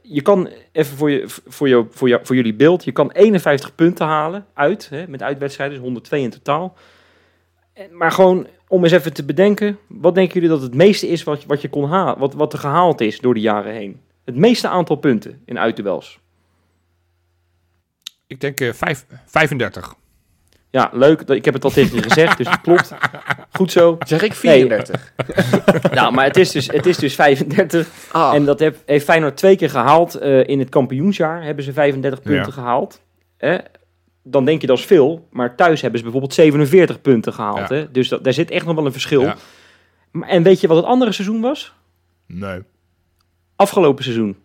[0.02, 3.74] Je kan, even voor, je, voor, je, voor, je, voor jullie beeld, je kan 51
[3.74, 6.76] punten halen uit, hè, met uitwedstrijden, dus 102 in totaal.
[7.90, 11.44] Maar gewoon om eens even te bedenken, wat denken jullie dat het meeste is wat,
[11.44, 14.00] wat je kon halen, wat, wat er gehaald is door de jaren heen?
[14.24, 16.18] Het meeste aantal punten in uitduels.
[18.26, 19.94] Ik denk eh, vijf, 35.
[20.70, 21.20] Ja, leuk.
[21.20, 22.94] Ik heb het al tegen je gezegd, dus het klopt.
[23.52, 23.96] Goed zo.
[24.06, 25.12] Zeg ik 34.
[25.94, 27.88] Nou, maar het is dus, het is dus 35.
[28.12, 30.14] Ah, En dat heb, heeft Feyenoord twee keer gehaald.
[30.14, 32.50] eh, in het kampioensjaar hebben ze 35 punten Ja.
[32.50, 33.00] gehaald.
[33.36, 33.56] Hè?
[34.28, 35.28] Dan denk je dat is veel.
[35.30, 37.68] Maar thuis hebben ze bijvoorbeeld 47 punten gehaald.
[37.68, 37.74] Ja.
[37.74, 37.90] Hè?
[37.90, 39.22] Dus dat, daar zit echt nog wel een verschil.
[39.22, 39.36] Ja.
[40.10, 41.74] Maar, en weet je wat het andere seizoen was?
[42.26, 42.62] Nee.
[43.56, 44.36] Afgelopen seizoen.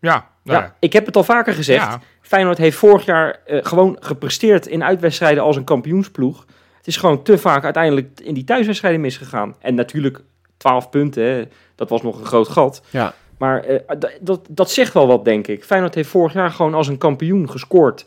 [0.00, 1.84] Ja, nou, Ja, ik heb het al vaker gezegd.
[1.86, 2.00] ja.
[2.20, 6.44] Feyenoord heeft vorig jaar eh, gewoon gepresteerd in uitwedstrijden als een kampioensploeg.
[6.76, 9.54] Het is gewoon te vaak uiteindelijk in die thuiswedstrijden misgegaan.
[9.60, 10.20] En natuurlijk
[10.56, 11.44] 12 punten, hè,
[11.74, 12.82] dat was nog een groot gat.
[12.90, 13.14] ja.
[13.38, 15.64] Maar eh, dat, dat zegt wel wat, denk ik.
[15.64, 18.06] Feyenoord heeft vorig jaar gewoon als een kampioen gescoord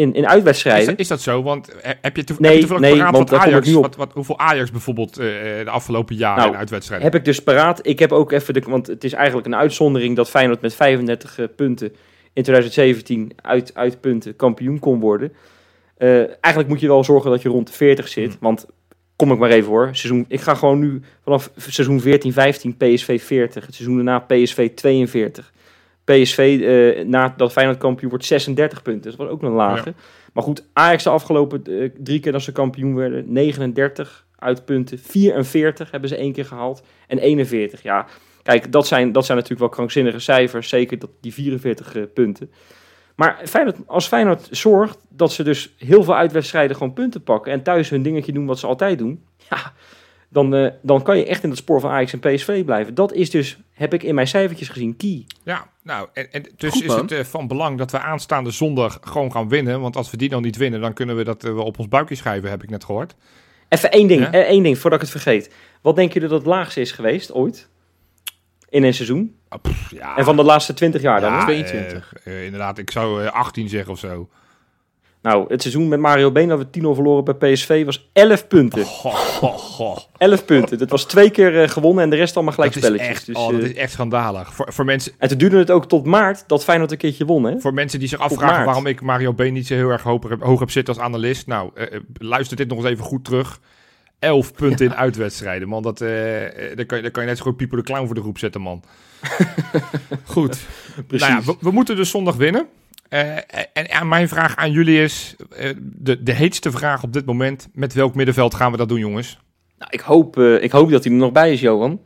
[0.00, 0.86] in, in Is, uitwedstrijden.
[0.86, 1.42] dat- is dat zo?
[1.42, 4.12] Want eh, heb je, toev- Nee, heb je nee, paraat want wat Ajax, wat, wat,
[4.12, 5.26] hoeveel Ajax bijvoorbeeld eh,
[5.64, 7.06] de afgelopen jaren Nou, in uitwedstrijden?
[7.06, 7.86] Heb ik dus paraat.
[7.86, 8.60] Ik heb ook even de.
[8.66, 11.86] Want het is eigenlijk een uitzondering dat Feyenoord met 35 eh, punten
[12.32, 15.32] in 2017 uit, uit punten kampioen kon worden.
[15.98, 18.32] Eigenlijk moet je wel zorgen dat je rond de 40 zit.
[18.32, 18.36] Hm.
[18.44, 18.66] Want
[19.16, 19.88] kom ik maar even hoor.
[19.92, 23.66] Seizoen, ik ga gewoon nu vanaf seizoen 14, 15 PSV 40.
[23.66, 25.52] Het seizoen daarna PSV 42.
[26.12, 29.10] PSV eh nadat Feyenoord kampioen wordt 36 punten.
[29.10, 29.94] Dat was ook een lage.
[30.32, 33.32] Maar goed, Ajax de afgelopen eh, drie keer dat ze kampioen werden.
[33.32, 34.98] 39 uit punten.
[34.98, 36.82] 44 hebben ze één keer gehaald.
[37.06, 38.06] En 41, ja.
[38.42, 40.68] Kijk, dat zijn, dat zijn natuurlijk wel krankzinnige cijfers.
[40.68, 42.50] Zeker dat, die 44 eh, punten.
[43.14, 47.52] Maar Feyenoord, als Feyenoord zorgt dat ze dus heel veel uitwedstrijden gewoon punten pakken.
[47.52, 49.24] En thuis hun dingetje doen wat ze altijd doen.
[49.50, 49.72] Ja,
[50.30, 52.94] dan, eh, dan kan je echt in het spoor van Ajax en PSV blijven.
[52.94, 55.26] Dat is dus, heb ik in mijn cijfertjes gezien, key.
[55.44, 56.98] Ja, nou, en, en dus Goed, is man.
[56.98, 59.80] het eh, van belang dat we aanstaande zondag gewoon gaan winnen.
[59.80, 61.88] Want als we die dan niet winnen, dan kunnen we dat eh, wel op ons
[61.88, 63.14] buikje schrijven, heb ik net gehoord.
[63.68, 64.30] Even één ding, Ja?
[64.32, 65.54] één ding voordat ik het vergeet.
[65.82, 67.68] Wat denken jullie dat het laagste is geweest ooit?
[68.68, 69.36] In een seizoen?
[69.48, 71.32] Ah, pff, ja, En van de laatste 20 jaar dan?
[71.32, 71.44] ja, hè?
[71.44, 72.12] 22.
[72.24, 74.28] eh, eh, inderdaad, ik zou eh, 18 zeggen of zo.
[75.22, 78.84] Nou, het seizoen met Mario Been dat we 10-0 verloren bij PSV was 11 punten.
[78.84, 79.98] Goh, goh, goh.
[80.16, 80.78] 11 punten.
[80.78, 83.16] Dat was twee keer eh, gewonnen en de rest allemaal gelijk Dat is spelletjes.
[83.16, 84.54] echt, Dus, oh, dat eh, is echt schandalig.
[84.54, 87.44] Voor, voor, mensen, En toen duurde het ook tot maart dat Feyenoord een keertje won,
[87.44, 87.58] hè?
[87.58, 89.42] voor mensen die zich afvragen waarom ik Mario B.
[89.42, 91.46] niet zo heel erg hoog heb, hoog heb zitten als analist.
[91.46, 93.60] Nou, eh, luister dit nog eens even goed terug.
[94.18, 95.82] 11 punten in uitwedstrijden, man.
[95.82, 98.20] Dat, daar, kan je, daar kan je net zo goed Pieper de Clown voor de
[98.20, 98.82] groep zetten, man.
[100.24, 100.58] goed.
[101.06, 101.28] Precies.
[101.28, 102.66] Nou ja, we, we moeten dus zondag winnen.
[103.10, 103.36] Eh,
[103.72, 107.68] en ja, mijn vraag aan jullie is, eh, de, de heetste vraag op dit moment,
[107.72, 109.38] met welk middenveld gaan we dat doen, jongens?
[109.78, 112.00] Nou, ik, hoop, eh, ik hoop dat hij er nog bij is, Johan.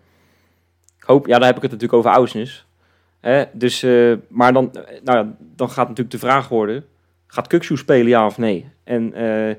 [0.99, 2.67] Ik hoop, ja, daar heb ik het natuurlijk over Ausnes.
[3.21, 3.45] Hè?
[3.53, 6.85] Dus, eh, maar dan, eh, nou, dan gaat natuurlijk de vraag worden,
[7.27, 8.69] gaat Kuksu spelen ja of nee?
[8.85, 9.57] En eh,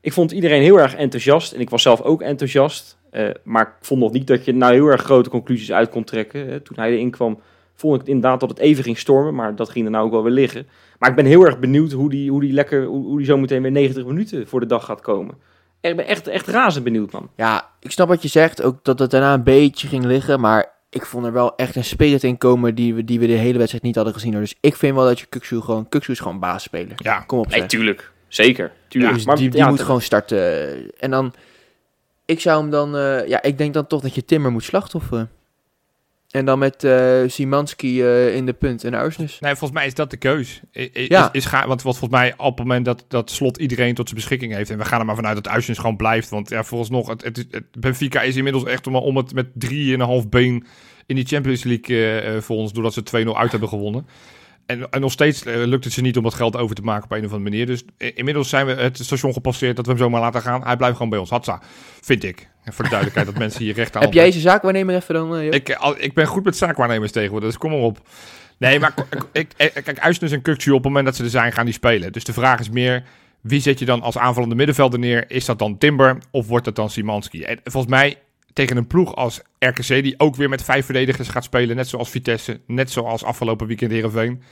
[0.00, 2.98] ik vond iedereen heel erg enthousiast en ik was zelf ook enthousiast.
[3.10, 6.04] Eh, maar ik vond nog niet dat je nou heel erg grote conclusies uit kon
[6.04, 6.48] trekken.
[6.48, 6.60] Hè.
[6.60, 7.40] Toen hij erin kwam,
[7.74, 10.22] vond ik inderdaad dat het even ging stormen, maar dat ging er nou ook wel
[10.22, 10.66] weer liggen.
[10.98, 13.36] Maar ik ben heel erg benieuwd hoe die, hoe die lekker, hoe, hoe die zo
[13.38, 15.34] meteen weer 90 minuten voor de dag gaat komen.
[15.80, 17.28] Ik ben echt, echt razend benieuwd, man.
[17.36, 18.62] Ja, ik snap wat je zegt.
[18.62, 20.40] Ook dat het daarna een beetje ging liggen.
[20.40, 23.32] Maar ik vond er wel echt een spirit in komen die we, die we de
[23.32, 24.32] hele wedstrijd niet hadden gezien.
[24.32, 24.40] hoor.
[24.40, 25.88] Dus ik vind wel dat je Kuksu gewoon...
[25.88, 26.92] Kuksu is gewoon basisspeler.
[26.96, 28.12] Ja, Kom op, Nee, tuurlijk.
[28.28, 28.72] Zeker.
[28.88, 29.14] Tuurlijk.
[29.14, 30.90] Dus maar die, die ja, moet te- gewoon starten.
[30.98, 31.32] En dan...
[32.24, 32.96] Ik zou hem dan...
[32.96, 35.30] eh, ja, ik denk dan toch dat je Timmer moet slachtofferen.
[36.34, 39.38] En dan met eh Simanski eh, in de punt en Uisnes.
[39.40, 40.60] Nee, volgens mij is dat de keus.
[40.76, 41.24] I- Ja.
[41.24, 44.08] Is, is ga, want wat volgens mij op het moment dat, dat slot iedereen tot
[44.08, 44.70] zijn beschikking heeft.
[44.70, 46.28] En we gaan er maar vanuit dat Uisnes gewoon blijft.
[46.28, 50.28] Want ja, vooralsnog, het, het, het, Benfica is inmiddels echt om, om het met drieënhalf
[50.28, 50.66] been
[51.06, 52.72] in die Champions League eh, voor ons.
[52.72, 54.06] Doordat ze 2-0 uit hebben gewonnen.
[54.66, 57.04] En, en nog steeds eh, lukt het ze niet om dat geld over te maken
[57.04, 57.66] op een of andere manier.
[57.66, 60.62] Dus i- inmiddels zijn we het station gepasseerd dat we hem zomaar laten gaan.
[60.64, 61.30] Hij blijft gewoon bij ons.
[61.30, 61.60] Hatsa,
[62.00, 62.48] vind ik.
[62.64, 65.36] En voor de duidelijkheid dat mensen hier recht aan Heb jij zijn zaakwaarnemer even dan?
[65.36, 67.98] eh, ik, al- ik ben goed met zaakwaarnemers tegenwoordig, dus kom maar op.
[68.58, 68.94] Nee, maar
[69.32, 72.12] ik- kijk, Uisnes en Kukcu op het moment dat ze er zijn, gaan die spelen.
[72.12, 73.02] Dus de vraag is meer,
[73.40, 75.30] wie zet je dan als aanvallende middenvelder neer?
[75.30, 77.42] Is dat dan Timber of wordt dat dan Simanski?
[77.42, 78.16] En volgens mij
[78.54, 82.10] tegen een ploeg als RKC, die ook weer met vijf verdedigers gaat spelen, net zoals
[82.10, 84.42] Vitesse, net zoals afgelopen weekend Heerenveen,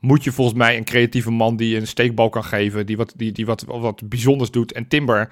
[0.00, 3.32] moet je volgens mij een creatieve man die een steekbal kan geven, die wat, die,
[3.32, 4.72] die wat, wat bijzonders doet.
[4.72, 5.30] En Timber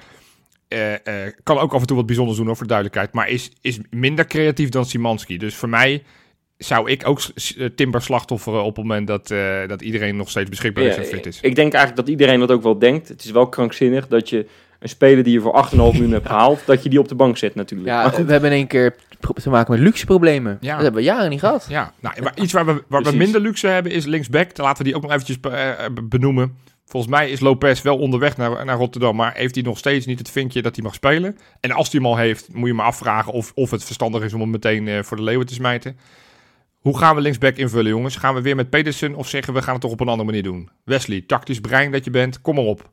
[0.69, 3.15] eh, eh, kan ook af en toe wat bijzonders doen, hoor, voor de duidelijkheid.
[3.15, 5.39] Maar is, is minder creatief dan Simanski.
[5.39, 6.03] Dus voor mij
[6.59, 7.21] zou ik ook
[7.59, 9.29] eh, Timber slachtofferen op het moment dat,
[9.69, 11.41] dat iedereen nog steeds beschikbaar is Ja, en fit is.
[11.41, 13.09] Ik denk eigenlijk dat iedereen dat ook wel denkt.
[13.09, 14.47] Het is wel krankzinnig dat je
[14.87, 17.37] een speler die je voor 8,5 miljoen hebt gehaald, dat je die op de bank
[17.37, 17.89] zet natuurlijk.
[17.89, 18.95] Ja, we hebben in één keer
[19.35, 20.59] te maken met luxe problemen.
[20.61, 20.73] Ja.
[20.73, 21.67] Dat hebben we jaren niet gehad.
[21.69, 24.55] Ja, nou, maar iets waar we, waar we minder luxe hebben is linksback.
[24.55, 26.57] Dan laten we die ook nog eventjes eh, eh, benoemen.
[26.85, 30.19] Volgens mij is Lopez wel onderweg naar, naar Rotterdam, maar heeft hij nog steeds niet
[30.19, 31.39] het vinkje dat hij mag spelen.
[31.61, 34.35] En als hij hem al heeft, moet je maar afvragen of, of het verstandig is
[34.35, 35.97] om hem meteen eh, voor de leeuwen te smijten.
[36.81, 38.17] Hoe gaan we linksback invullen, jongens?
[38.17, 40.43] Gaan we weer met Pedersen of zeggen we gaan het toch op een andere manier
[40.43, 40.71] doen?
[40.85, 42.91] Wesley, tactisch brein dat je bent, kom maar op.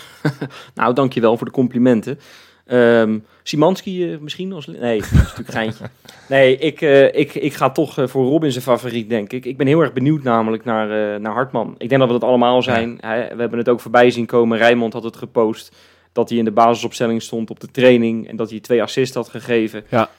[0.74, 2.18] nou, dankjewel voor de complimenten.
[2.66, 4.66] Ehm Simanski eh, misschien als...
[4.66, 5.84] Nee, dat is natuurlijk geintje.
[6.28, 9.44] Nee, ik, eh, ik, ik ga toch eh, voor Robin zijn favoriet, denk ik.
[9.44, 11.74] Ik ben heel erg benieuwd namelijk naar, naar Hartman.
[11.78, 12.96] Ik denk dat we dat allemaal zijn.
[13.00, 14.58] We hebben het ook voorbij zien komen.
[14.58, 15.76] Rijmond had het gepost
[16.12, 19.28] dat hij in de basisopstelling stond op de training en dat hij twee assists had
[19.28, 19.84] gegeven.
[19.88, 20.10] Ja.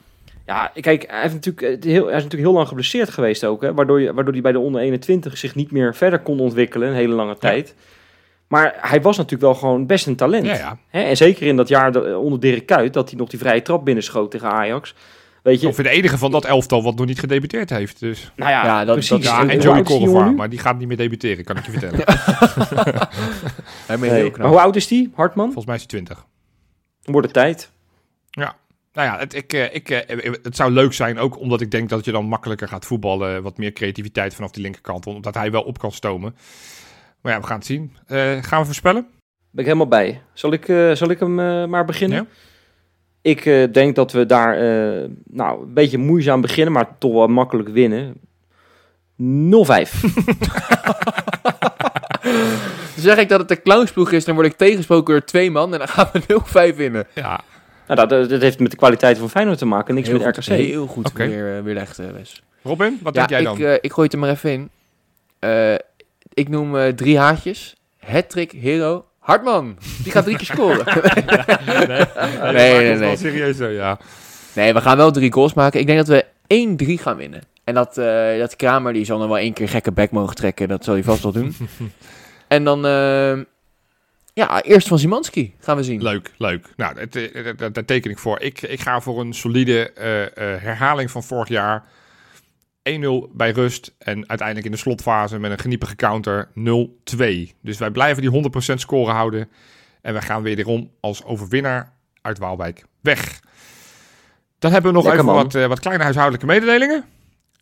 [0.46, 3.62] Ja, kijk, hij, heeft natuurlijk, heel, hij is natuurlijk heel lang geblesseerd geweest ook.
[3.62, 6.88] Hè, waardoor, je, waardoor hij bij de onder 21 zich niet meer verder kon ontwikkelen,
[6.88, 7.76] een hele lange tijd.
[8.54, 10.45] Maar hij was natuurlijk wel gewoon best een talent.
[10.45, 10.78] Ja, ja.
[10.88, 13.62] Hè, en zeker in dat jaar de- onder Dirk Kuyt, dat hij nog die vrije
[13.62, 14.95] trap binnenschoot tegen Ajax.
[15.43, 17.99] Weet je, Of de enige van dat elftal wat nog niet gedebuteerd heeft.
[17.99, 18.32] Dus.
[18.36, 19.10] nou ja, Ja, dat- precies.
[19.10, 20.36] dat- Ja, en Joey nu?
[20.36, 21.99] maar die gaat niet meer debuteren, kan ik je vertellen.
[23.99, 24.32] Nee.
[24.38, 25.45] Maar hoe oud is die, Hartman?
[25.45, 26.26] Volgens mij is hij 20.
[27.04, 27.72] Wordt het tijd.
[28.95, 31.89] Nou ja, het, ik, eh, ik, eh, het zou leuk zijn, ook omdat ik denk
[31.89, 33.43] dat je dan makkelijker gaat voetballen.
[33.43, 36.36] Wat meer creativiteit vanaf die linkerkant, omdat hij wel op kan stomen.
[37.24, 37.96] Maar ja, we gaan het zien.
[38.08, 39.08] Eh, gaan we voorspellen?
[39.52, 40.22] Ben ik helemaal bij.
[40.34, 42.18] Zal ik, eh, zal ik hem eh, maar beginnen?
[42.18, 42.26] Ja.
[43.24, 47.28] Ik eh, denk dat we daar eh, nou, een beetje moeizaam beginnen, maar toch wel
[47.28, 48.14] makkelijk winnen.
[48.14, 48.16] 0-5.
[52.94, 55.74] Dan zeg ik dat het een clownsploeg is, dan word ik tegensproken door twee man
[55.74, 57.08] en dan gaan we 0-5 winnen.
[57.14, 57.42] Ja,
[57.88, 60.38] nou, dat, dat heeft met de kwaliteit van Feyenoord te maken, niks heel met goed,
[60.38, 60.58] RKC.
[60.58, 61.28] Heel goed Oké.
[61.28, 62.44] weer, weerlegd, eh, Wes.
[62.64, 63.74] Robin, wat ja, denk jij dan?
[63.74, 64.70] Ik, ik gooi het er maar even in.
[66.34, 67.76] Ik noem eh, drie haartjes.
[68.00, 69.78] Hattrick, Hero, Hartman.
[70.04, 70.86] Die gaat drie keer scoren.
[71.66, 74.00] nee, nee, nee, nee, serieus zo, ja.
[74.56, 75.80] nee, we gaan wel drie goals maken.
[75.80, 77.42] Ik denk dat we 1-3 gaan winnen.
[77.64, 80.68] En dat, eh, dat Kramer, die zal nog wel één keer gekke back mogen trekken.
[80.68, 81.56] Dat zal hij vast wel doen.
[82.48, 83.38] en dan, eh,
[84.34, 86.02] ja, eerst van Zimanski gaan we zien.
[86.02, 86.68] Leuk, leuk.
[86.76, 87.08] Nou,
[87.72, 88.42] daar teken ik voor.
[88.42, 91.84] Ik, ik ga voor een solide eh, eh, herhaling van vorig jaar.
[92.90, 96.52] 1-0 bij rust en uiteindelijk in de slotfase met een geniepige counter 0-2.
[97.62, 99.50] Dus wij blijven die 100% score houden.
[100.02, 103.40] En we gaan wederom als overwinnaar uit Waalwijk weg.
[104.60, 105.44] Dan hebben we nog Lekker, even man.
[105.44, 107.06] wat, eh, wat kleine huishoudelijke mededelingen.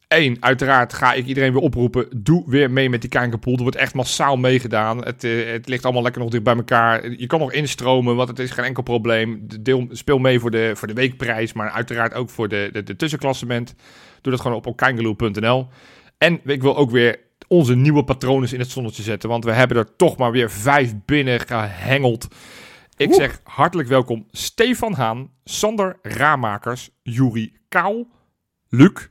[0.08, 2.08] Eén, uiteraard ga ik iedereen weer oproepen.
[2.16, 3.56] Doe weer mee met die Kijkerpool.
[3.56, 5.06] Er wordt echt massaal meegedaan.
[5.06, 7.10] Het, eh, het ligt allemaal lekker nog dicht bij elkaar.
[7.10, 9.44] Je kan nog instromen, want het is geen enkel probleem.
[9.48, 12.84] De Deel, speel mee voor de, voor de weekprijs, maar uiteraard ook voor de, de,
[12.84, 13.76] de tussenklassement.
[14.22, 15.68] Doe dat gewoon op okijngeloe.nl.
[16.18, 19.30] En ik wil ook weer onze nieuwe patronen in het zonnetje zetten.
[19.30, 22.28] Want we hebben er toch maar weer vijf binnen gehengeld.
[22.98, 23.18] Ik Oeh.
[23.18, 28.08] zeg hartelijk welkom Stefan Haan, Sander Raamakers, Juri Kaal,
[28.70, 29.08] Luc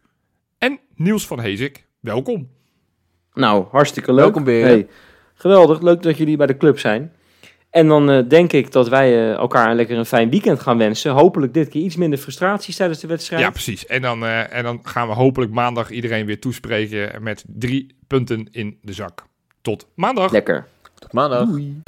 [0.58, 1.86] en Niels van Hezik.
[2.00, 2.48] welkom.
[3.34, 4.22] Nou, hartstikke leuk.
[4.22, 4.68] Welkom, Beren.
[4.68, 4.88] Hey,
[5.34, 7.12] geweldig, leuk dat jullie bij de club zijn.
[7.70, 11.10] En dan eh, denk ik dat wij eh, elkaar lekker een fijn weekend gaan wensen.
[11.12, 13.42] Hopelijk dit keer iets minder frustraties tijdens de wedstrijd.
[13.42, 13.86] Ja, precies.
[13.86, 18.48] En dan, eh, en dan gaan we hopelijk maandag iedereen weer toespreken met drie punten
[18.50, 19.26] in de zak.
[19.62, 20.32] Tot maandag.
[20.32, 20.66] Lekker.
[20.94, 21.48] Tot maandag.
[21.48, 21.82] Doei.